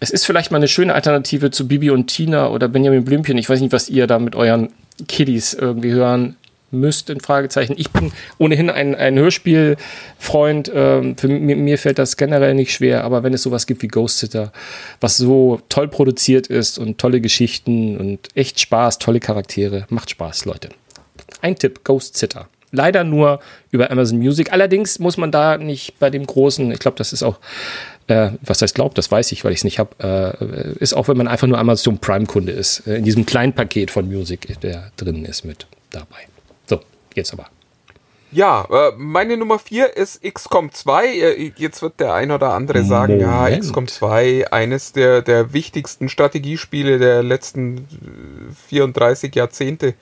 [0.00, 3.38] es ist vielleicht mal eine schöne Alternative zu Bibi und Tina oder Benjamin Blümchen.
[3.38, 4.72] Ich weiß nicht, was ihr da mit euren
[5.06, 6.36] Kiddies irgendwie hören
[6.72, 7.74] müsste, ein Fragezeichen.
[7.76, 10.72] Ich bin ohnehin ein, ein Hörspielfreund.
[10.74, 13.88] Ähm, für mir, mir fällt das generell nicht schwer, aber wenn es sowas gibt wie
[13.88, 14.52] Ghost Sitter,
[15.00, 20.46] was so toll produziert ist und tolle Geschichten und echt Spaß, tolle Charaktere, macht Spaß,
[20.46, 20.70] Leute.
[21.40, 22.48] Ein Tipp, Ghost Sitter.
[22.70, 24.52] Leider nur über Amazon Music.
[24.52, 27.38] Allerdings muss man da nicht bei dem großen, ich glaube, das ist auch,
[28.06, 29.90] äh, was heißt glaubt, das weiß ich, weil ich es nicht habe,
[30.78, 33.90] äh, ist auch, wenn man einfach nur Amazon Prime-Kunde ist, äh, in diesem kleinen Paket
[33.90, 36.26] von Music, der drin ist mit dabei.
[36.66, 36.80] So,
[37.14, 37.48] jetzt aber.
[38.32, 41.06] Ja, äh, meine Nummer 4 ist XCOM 2.
[41.06, 43.60] Äh, jetzt wird der ein oder andere sagen, ja, Moment.
[43.62, 49.94] XCOM 2, eines der, der wichtigsten Strategiespiele der letzten äh, 34 Jahrzehnte.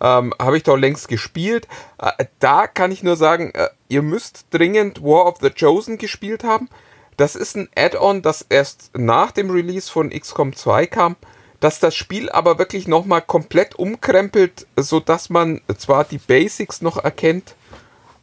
[0.00, 1.68] Ähm, Habe ich doch längst gespielt.
[1.98, 6.44] Äh, da kann ich nur sagen, äh, ihr müsst dringend War of the Chosen gespielt
[6.44, 6.68] haben.
[7.16, 11.16] Das ist ein Add-on, das erst nach dem Release von XCOM 2 kam,
[11.60, 17.54] dass das Spiel aber wirklich nochmal komplett umkrempelt, sodass man zwar die Basics noch erkennt,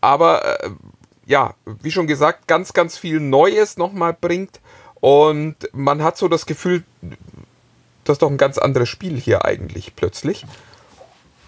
[0.01, 0.69] aber äh,
[1.25, 4.59] ja, wie schon gesagt, ganz, ganz viel Neues nochmal bringt
[4.99, 6.83] und man hat so das Gefühl,
[8.03, 10.45] das ist doch ein ganz anderes Spiel hier eigentlich plötzlich.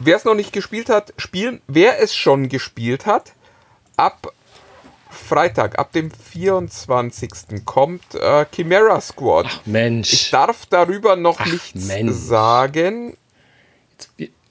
[0.04, 1.62] Wer es noch nicht gespielt hat, spielen.
[1.68, 3.34] Wer es schon gespielt hat,
[3.96, 4.34] ab
[5.10, 7.64] Freitag, ab dem 24.
[7.66, 9.46] kommt äh, Chimera Squad.
[9.48, 10.32] Ich Mensch.
[10.32, 12.14] darf darüber noch Ach, nichts Mensch.
[12.14, 13.16] sagen,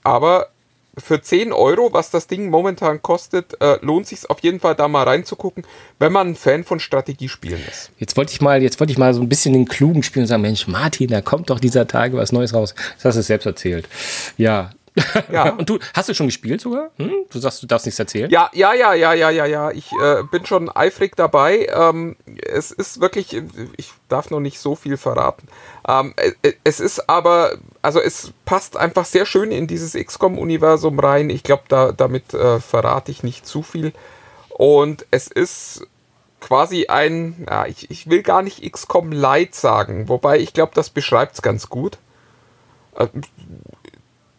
[0.03, 0.47] aber
[0.97, 4.87] für 10 Euro, was das Ding momentan kostet, äh, lohnt sich auf jeden Fall da
[4.87, 5.65] mal reinzugucken,
[5.99, 7.91] wenn man ein Fan von Strategiespielen ist.
[7.97, 10.27] Jetzt wollte ich mal, jetzt wollte ich mal so ein bisschen den klugen spielen und
[10.27, 12.75] sagen, Mensch, Martin, da kommt doch dieser Tage was Neues raus.
[12.97, 13.87] Das hast du selbst erzählt.
[14.37, 14.69] Ja.
[15.31, 15.49] Ja.
[15.57, 16.91] und du, hast du schon gespielt sogar?
[16.97, 17.11] Hm?
[17.29, 18.29] Du sagst, du darfst nichts erzählen?
[18.29, 19.71] Ja, ja, ja, ja, ja, ja, ja.
[19.71, 21.67] Ich äh, bin schon eifrig dabei.
[21.73, 22.15] Ähm,
[22.45, 23.41] es ist wirklich,
[23.77, 25.47] ich darf noch nicht so viel verraten.
[25.87, 31.29] Ähm, äh, es ist aber, also es passt einfach sehr schön in dieses XCOM-Universum rein.
[31.29, 33.93] Ich glaube, da, damit äh, verrate ich nicht zu viel.
[34.49, 35.87] Und es ist
[36.39, 40.89] quasi ein, ja, ich, ich will gar nicht XCOM Light sagen, wobei ich glaube, das
[40.89, 41.97] beschreibt es ganz gut.
[42.95, 43.07] Äh,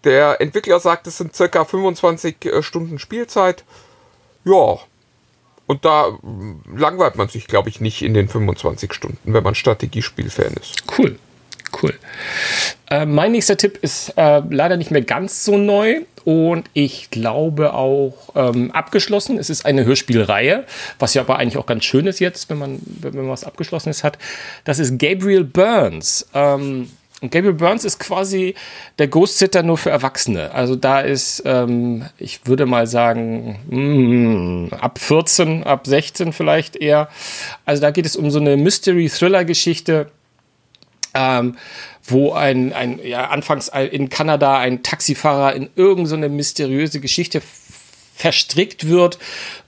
[0.04, 3.64] Der Entwickler sagt, es sind circa 25 äh, Stunden Spielzeit.
[4.44, 4.78] Ja.
[5.66, 9.54] Und da mm, langweilt man sich, glaube ich, nicht in den 25 Stunden, wenn man
[9.54, 10.84] Strategiespiel-Fan ist.
[10.98, 11.18] Cool,
[11.82, 11.94] cool.
[12.90, 17.74] Äh, mein nächster Tipp ist äh, leider nicht mehr ganz so neu und ich glaube
[17.74, 19.38] auch ähm, abgeschlossen.
[19.38, 20.64] Es ist eine Hörspielreihe,
[20.98, 24.04] was ja aber eigentlich auch ganz schön ist jetzt, wenn man, wenn man was Abgeschlossenes
[24.04, 24.18] hat.
[24.64, 26.26] Das ist Gabriel Burns.
[26.34, 26.90] Ähm,
[27.20, 28.54] und Gabriel Burns ist quasi
[28.98, 30.52] der Ghost Sitter nur für Erwachsene.
[30.52, 37.08] Also da ist, ähm, ich würde mal sagen, mm, ab 14, ab 16 vielleicht eher.
[37.64, 40.10] Also da geht es um so eine Mystery-Thriller-Geschichte
[41.14, 41.56] ähm,
[42.06, 47.40] wo ein, ein ja, anfangs in Kanada ein Taxifahrer in irgendeine so mysteriöse Geschichte
[48.14, 49.18] verstrickt wird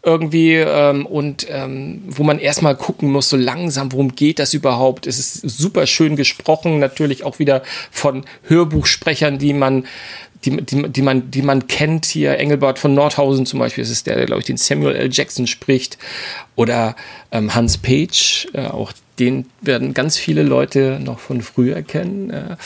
[0.03, 5.07] irgendwie ähm, und ähm, wo man erstmal gucken muss, so langsam, worum geht das überhaupt?
[5.07, 9.85] Es ist super schön gesprochen, natürlich auch wieder von Hörbuchsprechern, die man
[10.45, 14.07] die, die, die, man, die man kennt hier, Engelbert von Nordhausen zum Beispiel, das ist
[14.07, 15.09] der, der glaube ich, den Samuel L.
[15.11, 15.99] Jackson spricht.
[16.55, 16.95] Oder
[17.33, 22.31] ähm, Hans Page, äh, auch den werden ganz viele Leute noch von früher kennen.
[22.31, 22.57] Äh,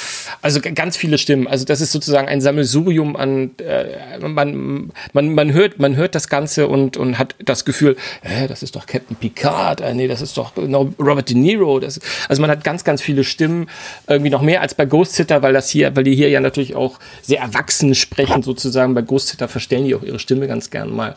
[0.42, 1.46] also ganz viele Stimmen.
[1.46, 6.28] Also das ist sozusagen ein Sammelsurium an, äh, man, man, man, hört, man hört das
[6.28, 10.20] Ganze und, und hat das Gefühl, äh, das ist doch Captain Picard, äh, nee, das
[10.20, 11.78] ist doch genau Robert De Niro.
[11.78, 13.68] Das, also man hat ganz, ganz viele Stimmen,
[14.08, 16.74] irgendwie noch mehr als bei Ghost Sitter, weil das hier, weil die hier ja natürlich
[16.74, 18.94] auch sehr erwachsen sprechen sozusagen.
[18.94, 21.14] Bei Ghost Sitter verstellen die auch ihre Stimme ganz gern mal.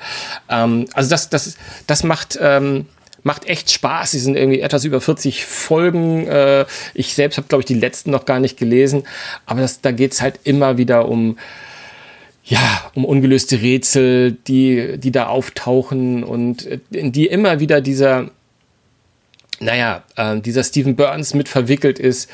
[0.49, 1.57] Ähm, also das, das,
[1.87, 2.85] das macht, ähm,
[3.23, 4.11] macht echt Spaß.
[4.11, 6.27] Sie sind irgendwie etwas über 40 Folgen.
[6.27, 9.03] Äh, ich selbst habe, glaube ich, die letzten noch gar nicht gelesen.
[9.45, 11.37] Aber das, da geht es halt immer wieder um,
[12.43, 18.29] ja, um ungelöste Rätsel, die, die da auftauchen und äh, in die immer wieder dieser,
[19.59, 22.29] naja, äh, dieser Stephen Burns mit verwickelt ist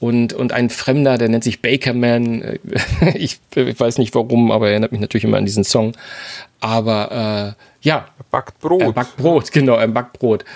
[0.00, 2.42] und, und ein Fremder, der nennt sich Bakerman.
[2.42, 2.58] Äh,
[3.14, 5.92] ich, ich weiß nicht warum, aber er erinnert mich natürlich immer an diesen Song.
[6.64, 8.80] Aber äh, ja, Backt Brot.
[8.80, 10.46] er backt Brot, genau, er backt Brot.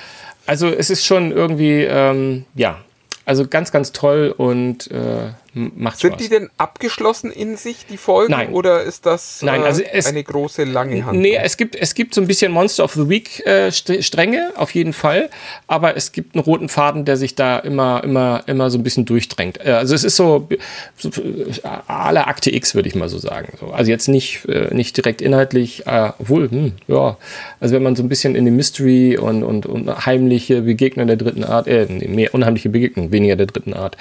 [0.46, 2.78] Also es ist schon irgendwie, ähm, ja,
[3.26, 5.32] also ganz, ganz toll und äh,
[5.76, 6.22] macht Sind Spaß.
[6.22, 8.32] die denn abgeschlossen in sich, die Folgen?
[8.32, 8.52] Nein.
[8.52, 11.18] Oder ist das Nein, äh, also es- eine große, lange Hand?
[11.18, 14.52] Nee, es gibt, es gibt so ein bisschen Monster of the Week äh, St- Stränge,
[14.56, 15.30] auf jeden Fall.
[15.66, 19.04] Aber es gibt einen roten Faden, der sich da immer, immer, immer so ein bisschen
[19.04, 19.58] durchdrängt.
[19.64, 20.48] Äh, also es ist so,
[20.96, 23.52] so äh, la Akte X, würde ich mal so sagen.
[23.60, 27.16] So, also jetzt nicht, äh, nicht direkt inhaltlich, äh, obwohl, hm, ja.
[27.60, 31.16] Also wenn man so ein bisschen in die Mystery und, und, und heimliche Begegnung der
[31.16, 33.96] dritten Art, äh, mehr unheimliche Begegnung, weniger der dritten Art.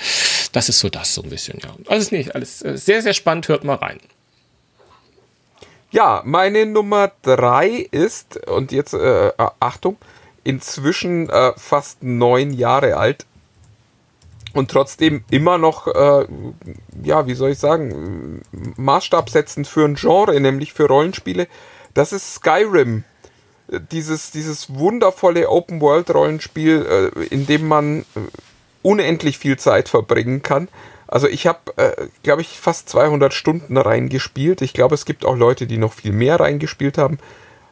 [0.51, 1.69] Das ist so das, so ein bisschen, ja.
[1.87, 3.99] Also nicht alles äh, sehr, sehr spannend, hört mal rein.
[5.91, 9.97] Ja, meine Nummer drei ist, und jetzt äh, Achtung,
[10.43, 13.25] inzwischen äh, fast neun Jahre alt
[14.53, 16.25] und trotzdem immer noch, äh,
[17.03, 18.41] ja, wie soll ich sagen,
[18.75, 21.47] Maßstab setzend für ein Genre, nämlich für Rollenspiele.
[21.93, 23.03] Das ist Skyrim.
[23.91, 28.03] Dieses, dieses wundervolle Open-World-Rollenspiel, äh, in dem man äh,
[28.81, 30.67] unendlich viel Zeit verbringen kann.
[31.07, 34.61] Also ich habe, äh, glaube ich, fast 200 Stunden reingespielt.
[34.61, 37.17] Ich glaube, es gibt auch Leute, die noch viel mehr reingespielt haben.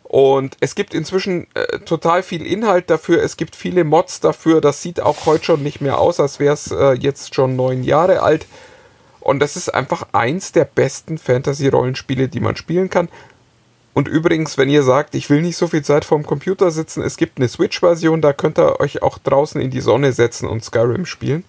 [0.03, 3.21] Und es gibt inzwischen äh, total viel Inhalt dafür.
[3.21, 4.61] Es gibt viele Mods dafür.
[4.61, 7.83] Das sieht auch heute schon nicht mehr aus, als wäre es äh, jetzt schon neun
[7.83, 8.45] Jahre alt.
[9.19, 13.09] Und das ist einfach eins der besten Fantasy-Rollenspiele, die man spielen kann.
[13.95, 17.15] Und übrigens, wenn ihr sagt, ich will nicht so viel Zeit vorm Computer sitzen, es
[17.15, 21.05] gibt eine Switch-Version, da könnt ihr euch auch draußen in die Sonne setzen und Skyrim
[21.05, 21.45] spielen.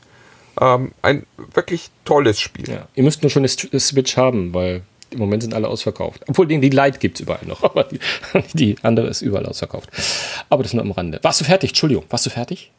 [0.60, 2.70] Ähm, ein wirklich tolles Spiel.
[2.70, 6.22] Ja, ihr müsst nur schon eine Switch haben, weil im Moment sind alle ausverkauft.
[6.28, 7.98] Obwohl, die Light gibt es überall noch, aber die,
[8.54, 9.90] die, andere ist überall ausverkauft.
[10.48, 11.18] Aber das nur am Rande.
[11.22, 11.70] Warst du fertig?
[11.70, 12.70] Entschuldigung, warst du fertig?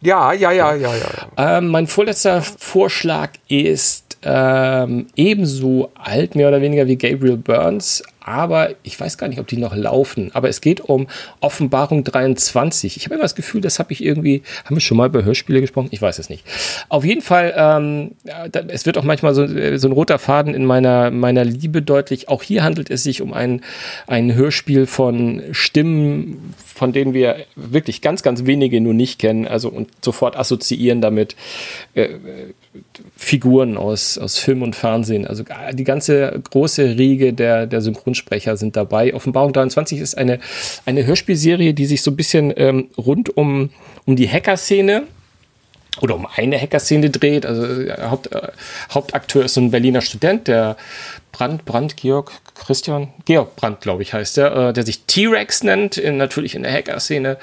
[0.00, 1.58] Ja, ja, ja, ja, ja.
[1.58, 8.70] Ähm, mein vorletzter Vorschlag ist ähm, ebenso alt, mehr oder weniger wie Gabriel Burns, aber
[8.82, 10.30] ich weiß gar nicht, ob die noch laufen.
[10.32, 11.08] Aber es geht um
[11.40, 12.96] Offenbarung 23.
[12.96, 15.60] Ich habe immer das Gefühl, das habe ich irgendwie, haben wir schon mal über Hörspiele
[15.60, 15.88] gesprochen?
[15.90, 16.44] Ich weiß es nicht.
[16.88, 18.12] Auf jeden Fall, ähm,
[18.68, 19.46] es wird auch manchmal so,
[19.76, 22.28] so, ein roter Faden in meiner, meiner Liebe deutlich.
[22.28, 23.62] Auch hier handelt es sich um ein,
[24.06, 29.68] ein Hörspiel von Stimmen, von denen wir wirklich ganz, ganz wenige nur nicht kennen, also
[29.68, 31.34] und sofort assoziieren damit.
[31.94, 32.08] Äh,
[33.16, 35.26] Figuren aus, aus Film und Fernsehen.
[35.26, 39.14] Also die ganze große Riege der, der Synchronsprecher sind dabei.
[39.14, 40.40] Offenbarung 23 ist eine,
[40.86, 43.70] eine Hörspielserie, die sich so ein bisschen ähm, rund um,
[44.06, 45.04] um die Hacker-Szene
[46.00, 47.44] oder um eine Hacker-Szene dreht.
[47.44, 48.48] Also äh, Haupt, äh,
[48.90, 50.76] Hauptakteur ist so ein Berliner Student, der
[51.32, 55.98] Brand, Brand, Georg, Christian, Georg Brand, glaube ich, heißt der, äh, der sich T-Rex nennt,
[55.98, 57.36] in, natürlich in der Hacker-Szene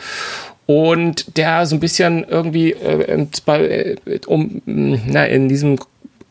[0.70, 3.96] und der so ein bisschen irgendwie äh, äh,
[4.28, 5.80] um, na, in diesem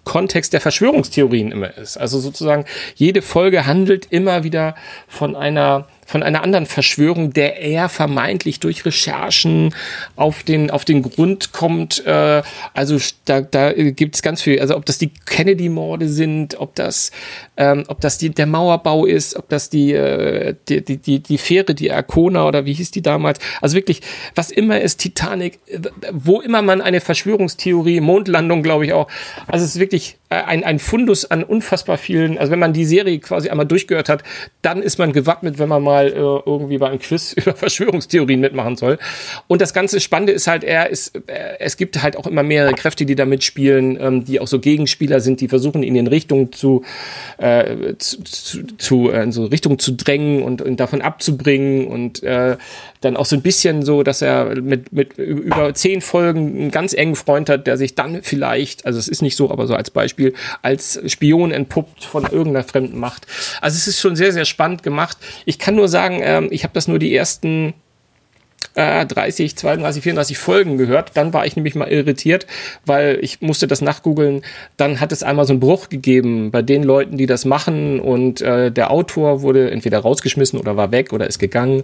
[0.05, 1.97] Kontext der Verschwörungstheorien immer ist.
[1.97, 2.65] Also sozusagen
[2.95, 4.77] jede Folge handelt immer wieder
[5.09, 9.75] von einer von einer anderen Verschwörung, der er vermeintlich durch Recherchen
[10.17, 12.05] auf den, auf den Grund kommt.
[12.07, 12.43] Äh,
[12.73, 12.97] also
[13.27, 17.11] da, da gibt es ganz viel, also ob das die Kennedy-Morde sind, ob das,
[17.59, 21.37] ähm, ob das die, der Mauerbau ist, ob das die, äh, die, die, die, die
[21.37, 23.39] Fähre, die Arcona oder wie hieß die damals.
[23.61, 24.01] Also wirklich,
[24.35, 25.59] was immer ist Titanic,
[26.11, 29.09] wo immer man eine Verschwörungstheorie, Mondlandung, glaube ich auch.
[29.47, 32.87] Also es ist wirklich äh, ein, ein Fundus an unfassbar vielen, also wenn man die
[32.87, 34.23] Serie quasi einmal durchgehört hat,
[34.63, 38.41] dann ist man gewappnet, wenn man mal mal äh, irgendwie bei einem Quiz über Verschwörungstheorien
[38.41, 38.99] mitmachen soll.
[39.47, 42.75] Und das ganze Spannende ist halt, er ist, äh, es gibt halt auch immer mehrere
[42.75, 46.53] Kräfte, die da mitspielen, ähm, die auch so Gegenspieler sind, die versuchen, ihn in Richtung
[46.53, 46.85] zu,
[47.39, 52.57] äh, zu, zu, zu äh, so Richtung zu drängen und, und davon abzubringen und äh,
[53.01, 56.93] dann auch so ein bisschen so, dass er mit, mit über zehn Folgen einen ganz
[56.93, 59.91] engen Freund hat, der sich dann vielleicht, also es ist nicht so, aber so als
[59.91, 63.27] Beispiel, als Spion entpuppt von irgendeiner fremden Macht.
[63.61, 65.17] Also es ist schon sehr, sehr spannend gemacht.
[65.45, 67.75] Ich kann nur sagen, ähm, ich habe das nur die ersten
[68.75, 71.13] äh, 30, 32, 34 Folgen gehört.
[71.15, 72.47] Dann war ich nämlich mal irritiert,
[72.87, 74.43] weil ich musste das nachgoogeln.
[74.77, 78.41] Dann hat es einmal so einen Bruch gegeben bei den Leuten, die das machen und
[78.41, 81.83] äh, der Autor wurde entweder rausgeschmissen oder war weg oder ist gegangen.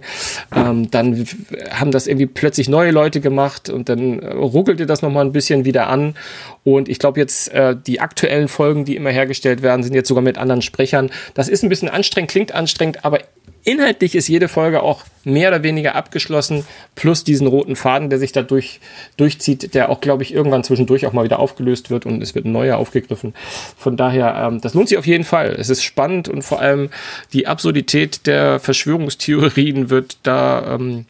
[0.55, 1.25] Ähm, dann
[1.69, 5.65] haben das irgendwie plötzlich neue Leute gemacht und dann äh, ruckelte das nochmal ein bisschen
[5.65, 6.15] wieder an.
[6.63, 10.23] Und ich glaube jetzt, äh, die aktuellen Folgen, die immer hergestellt werden, sind jetzt sogar
[10.23, 11.11] mit anderen Sprechern.
[11.33, 13.19] Das ist ein bisschen anstrengend, klingt anstrengend, aber
[13.65, 18.31] Inhaltlich ist jede Folge auch mehr oder weniger abgeschlossen, plus diesen roten Faden, der sich
[18.31, 18.79] da durch,
[19.17, 22.45] durchzieht, der auch, glaube ich, irgendwann zwischendurch auch mal wieder aufgelöst wird und es wird
[22.45, 23.33] ein neuer aufgegriffen.
[23.75, 25.55] Von daher, ähm, das lohnt sich auf jeden Fall.
[25.57, 26.91] Es ist spannend und vor allem
[27.33, 31.05] die Absurdität der Verschwörungstheorien wird da ähm,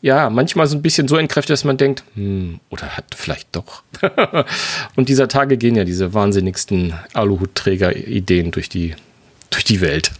[0.00, 3.82] ja, manchmal so ein bisschen so entkräftet, dass man denkt, hm, oder hat vielleicht doch.
[4.94, 8.94] und dieser Tage gehen ja diese wahnsinnigsten Aluhutträger-Ideen durch die,
[9.50, 10.12] durch die Welt.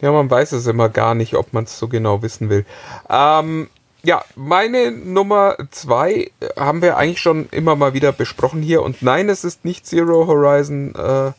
[0.00, 2.64] Ja, man weiß es immer gar nicht, ob man es so genau wissen will.
[3.08, 3.68] Ähm,
[4.02, 8.82] ja, meine Nummer zwei haben wir eigentlich schon immer mal wieder besprochen hier.
[8.82, 11.32] Und nein, es ist nicht Zero Horizon, äh,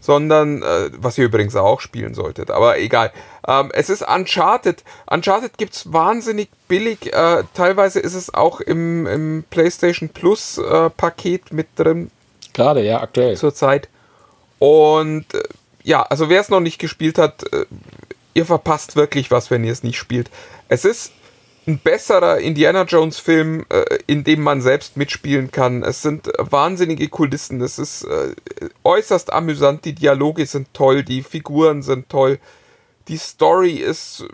[0.00, 3.12] sondern, äh, was ihr übrigens auch spielen solltet, aber egal.
[3.46, 4.82] Ähm, es ist Uncharted.
[5.06, 7.12] Uncharted gibt es wahnsinnig billig.
[7.12, 12.10] Äh, teilweise ist es auch im, im PlayStation Plus äh, Paket mit drin.
[12.54, 13.36] Gerade, ja, aktuell.
[13.36, 13.88] Zurzeit.
[14.58, 15.42] Und äh,
[15.82, 17.66] ja, also wer es noch nicht gespielt hat, äh,
[18.34, 20.30] ihr verpasst wirklich was, wenn ihr es nicht spielt.
[20.68, 21.12] Es ist
[21.66, 25.82] ein besserer Indiana Jones Film, äh, in dem man selbst mitspielen kann.
[25.82, 27.60] Es sind wahnsinnige Kulissen.
[27.60, 28.34] Es ist äh,
[28.82, 29.84] äußerst amüsant.
[29.84, 31.02] Die Dialoge sind toll.
[31.02, 32.38] Die Figuren sind toll.
[33.08, 34.24] Die Story ist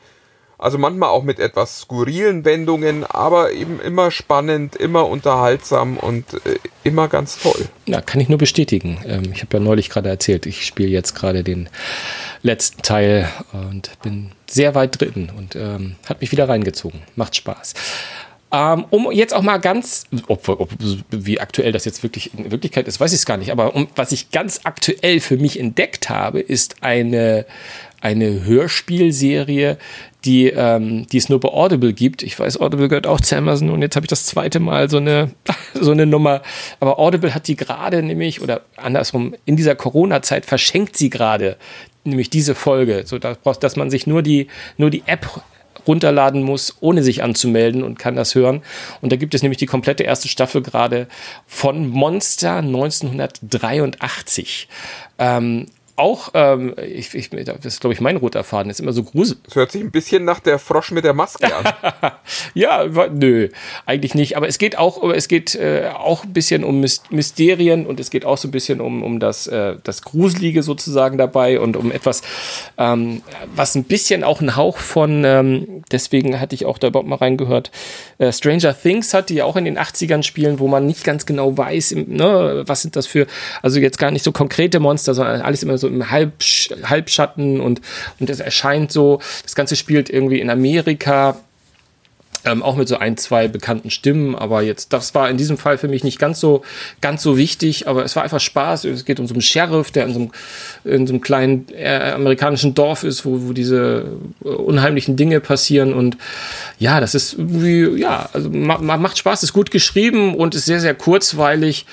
[0.59, 6.59] Also manchmal auch mit etwas skurrilen Wendungen, aber eben immer spannend, immer unterhaltsam und äh,
[6.83, 7.67] immer ganz toll.
[7.85, 8.99] Ja, kann ich nur bestätigen.
[9.07, 11.69] Ähm, ich habe ja neulich gerade erzählt, ich spiele jetzt gerade den
[12.43, 17.03] letzten Teil und bin sehr weit drin und ähm, hat mich wieder reingezogen.
[17.17, 17.75] Macht Spaß.
[18.53, 20.71] Ähm, um jetzt auch mal ganz, ob, ob,
[21.11, 23.89] wie aktuell das jetzt wirklich in Wirklichkeit ist, weiß ich es gar nicht, aber um,
[23.97, 27.45] was ich ganz aktuell für mich entdeckt habe, ist eine,
[28.01, 29.79] eine Hörspielserie,
[30.25, 32.23] die, ähm, die es nur bei Audible gibt.
[32.23, 34.99] Ich weiß, Audible gehört auch zu Amazon und jetzt habe ich das zweite Mal so
[34.99, 35.31] eine,
[35.75, 36.43] so eine Nummer.
[36.81, 41.57] Aber Audible hat die gerade nämlich, oder andersrum, in dieser Corona-Zeit verschenkt sie gerade
[42.05, 45.29] nämlich diese Folge, so dass, dass man sich nur die, nur die App
[45.87, 48.63] runterladen muss, ohne sich anzumelden und kann das hören.
[49.01, 51.09] Und da gibt es nämlich die komplette erste Staffel gerade
[51.47, 54.69] von Monster 1983.
[55.19, 55.67] Ähm,
[55.97, 59.43] auch, ähm, ich, ich, das ist glaube ich mein roter Faden, ist immer so gruselig.
[59.45, 62.13] Das hört sich ein bisschen nach der Frosch mit der Maske an.
[62.55, 63.49] ja, nö,
[63.87, 64.37] eigentlich nicht.
[64.37, 68.25] Aber es geht auch, es geht äh, auch ein bisschen um Mysterien und es geht
[68.25, 72.23] auch so ein bisschen um, um das, äh, das Gruselige sozusagen dabei und um etwas,
[72.77, 73.23] ähm,
[73.55, 77.17] was ein bisschen auch ein Hauch von, ähm, deswegen hatte ich auch da überhaupt mal
[77.17, 77.71] reingehört,
[78.19, 81.25] äh, Stranger Things hat, die ja auch in den 80ern spielen, wo man nicht ganz
[81.25, 83.27] genau weiß, ne, was sind das für,
[83.63, 86.43] also jetzt gar nicht so konkrete Monster, sondern alles immer so so im Halb,
[86.85, 87.81] Halbschatten und,
[88.19, 91.37] und es erscheint so, das Ganze spielt irgendwie in Amerika,
[92.47, 95.79] ähm, auch mit so ein, zwei bekannten Stimmen, aber jetzt, das war in diesem Fall
[95.79, 96.63] für mich nicht ganz so,
[97.01, 98.85] ganz so wichtig, aber es war einfach Spaß.
[98.85, 100.31] Es geht um so einen Sheriff, der in so einem,
[100.85, 104.07] in so einem kleinen äh, amerikanischen Dorf ist, wo, wo diese
[104.45, 106.17] äh, unheimlichen Dinge passieren und
[106.79, 110.81] ja, das ist irgendwie, ja, also ma macht Spaß, ist gut geschrieben und ist sehr,
[110.81, 111.87] sehr kurzweilig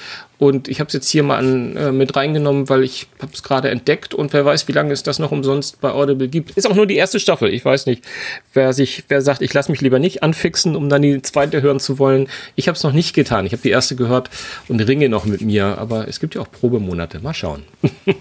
[0.43, 3.43] und ich habe es jetzt hier mal an, äh, mit reingenommen, weil ich habe es
[3.43, 6.51] gerade entdeckt und wer weiß, wie lange es das noch umsonst bei Audible gibt.
[6.51, 7.53] Ist auch nur die erste Staffel.
[7.53, 8.03] Ich weiß nicht,
[8.51, 11.79] wer sich, wer sagt, ich lasse mich lieber nicht anfixen, um dann die zweite hören
[11.79, 12.27] zu wollen.
[12.55, 13.45] Ich habe es noch nicht getan.
[13.45, 14.29] Ich habe die erste gehört
[14.67, 15.77] und ringe noch mit mir.
[15.77, 17.21] Aber es gibt ja auch Probemonate.
[17.21, 17.63] Mal schauen.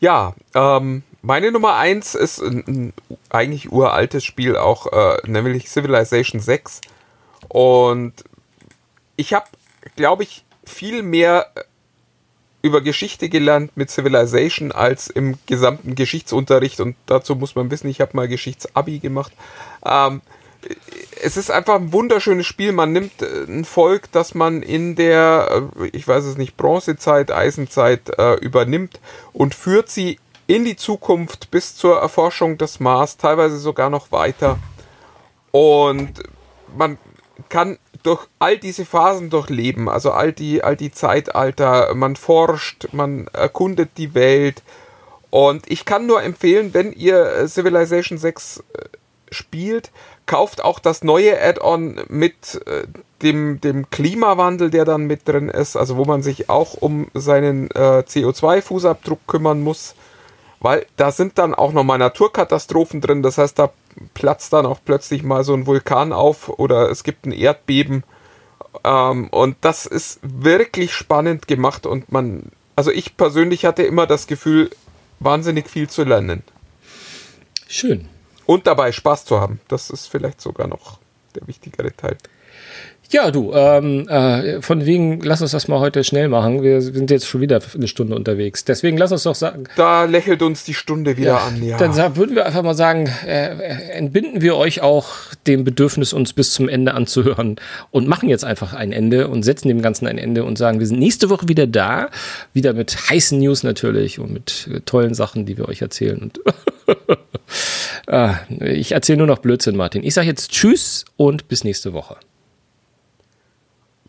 [0.00, 2.92] ja, ähm, meine Nummer eins ist ein, ein
[3.28, 6.80] eigentlich uraltes Spiel, auch äh, nämlich Civilization 6.
[7.48, 8.14] Und
[9.16, 9.44] ich habe
[9.96, 11.62] glaube ich, viel mehr äh,
[12.62, 16.80] über Geschichte gelernt mit Civilization als im gesamten Geschichtsunterricht.
[16.80, 19.32] Und dazu muss man wissen, ich habe mal Geschichtsabi gemacht.
[19.84, 20.22] Ähm,
[21.20, 22.72] es ist einfach ein wunderschönes Spiel.
[22.72, 27.30] Man nimmt äh, ein Volk, das man in der, äh, ich weiß es nicht, Bronzezeit,
[27.30, 29.00] Eisenzeit äh, übernimmt
[29.32, 34.58] und führt sie in die Zukunft bis zur Erforschung des Mars, teilweise sogar noch weiter.
[35.50, 36.22] Und
[36.76, 36.98] man
[37.48, 43.28] kann durch all diese Phasen durchleben, also all die, all die Zeitalter, man forscht, man
[43.32, 44.62] erkundet die Welt.
[45.30, 48.62] Und ich kann nur empfehlen, wenn ihr Civilization 6 äh,
[49.30, 49.90] spielt,
[50.26, 52.86] kauft auch das neue Add-on mit äh,
[53.22, 57.70] dem, dem Klimawandel, der dann mit drin ist, also wo man sich auch um seinen
[57.70, 59.94] äh, CO2-Fußabdruck kümmern muss,
[60.60, 63.72] weil da sind dann auch nochmal Naturkatastrophen drin, das heißt, da
[64.14, 68.04] platzt dann auch plötzlich mal so ein Vulkan auf oder es gibt ein Erdbeben.
[68.84, 74.26] Ähm, und das ist wirklich spannend gemacht und man, also ich persönlich hatte immer das
[74.26, 74.70] Gefühl,
[75.20, 76.42] wahnsinnig viel zu lernen.
[77.68, 78.08] Schön.
[78.46, 79.60] Und dabei Spaß zu haben.
[79.68, 80.98] Das ist vielleicht sogar noch
[81.34, 82.18] der wichtigere Teil.
[83.12, 86.62] Ja, du, ähm, äh, von wegen, lass uns das mal heute schnell machen.
[86.62, 88.64] Wir sind jetzt schon wieder eine Stunde unterwegs.
[88.64, 89.64] Deswegen lass uns doch sagen.
[89.76, 91.76] Da lächelt uns die Stunde wieder ja, an, ja.
[91.76, 93.48] Dann würden wir einfach mal sagen, äh,
[93.90, 95.10] entbinden wir euch auch
[95.46, 97.56] dem Bedürfnis, uns bis zum Ende anzuhören
[97.90, 100.86] und machen jetzt einfach ein Ende und setzen dem Ganzen ein Ende und sagen, wir
[100.86, 102.08] sind nächste Woche wieder da.
[102.54, 106.18] Wieder mit heißen News natürlich und mit äh, tollen Sachen, die wir euch erzählen.
[106.18, 106.40] Und
[108.06, 110.02] ah, ich erzähle nur noch Blödsinn, Martin.
[110.02, 112.16] Ich sage jetzt Tschüss und bis nächste Woche.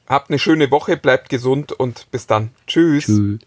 [0.07, 2.51] Habt eine schöne Woche, bleibt gesund und bis dann.
[2.67, 3.05] Tschüss.
[3.05, 3.39] Tschüss.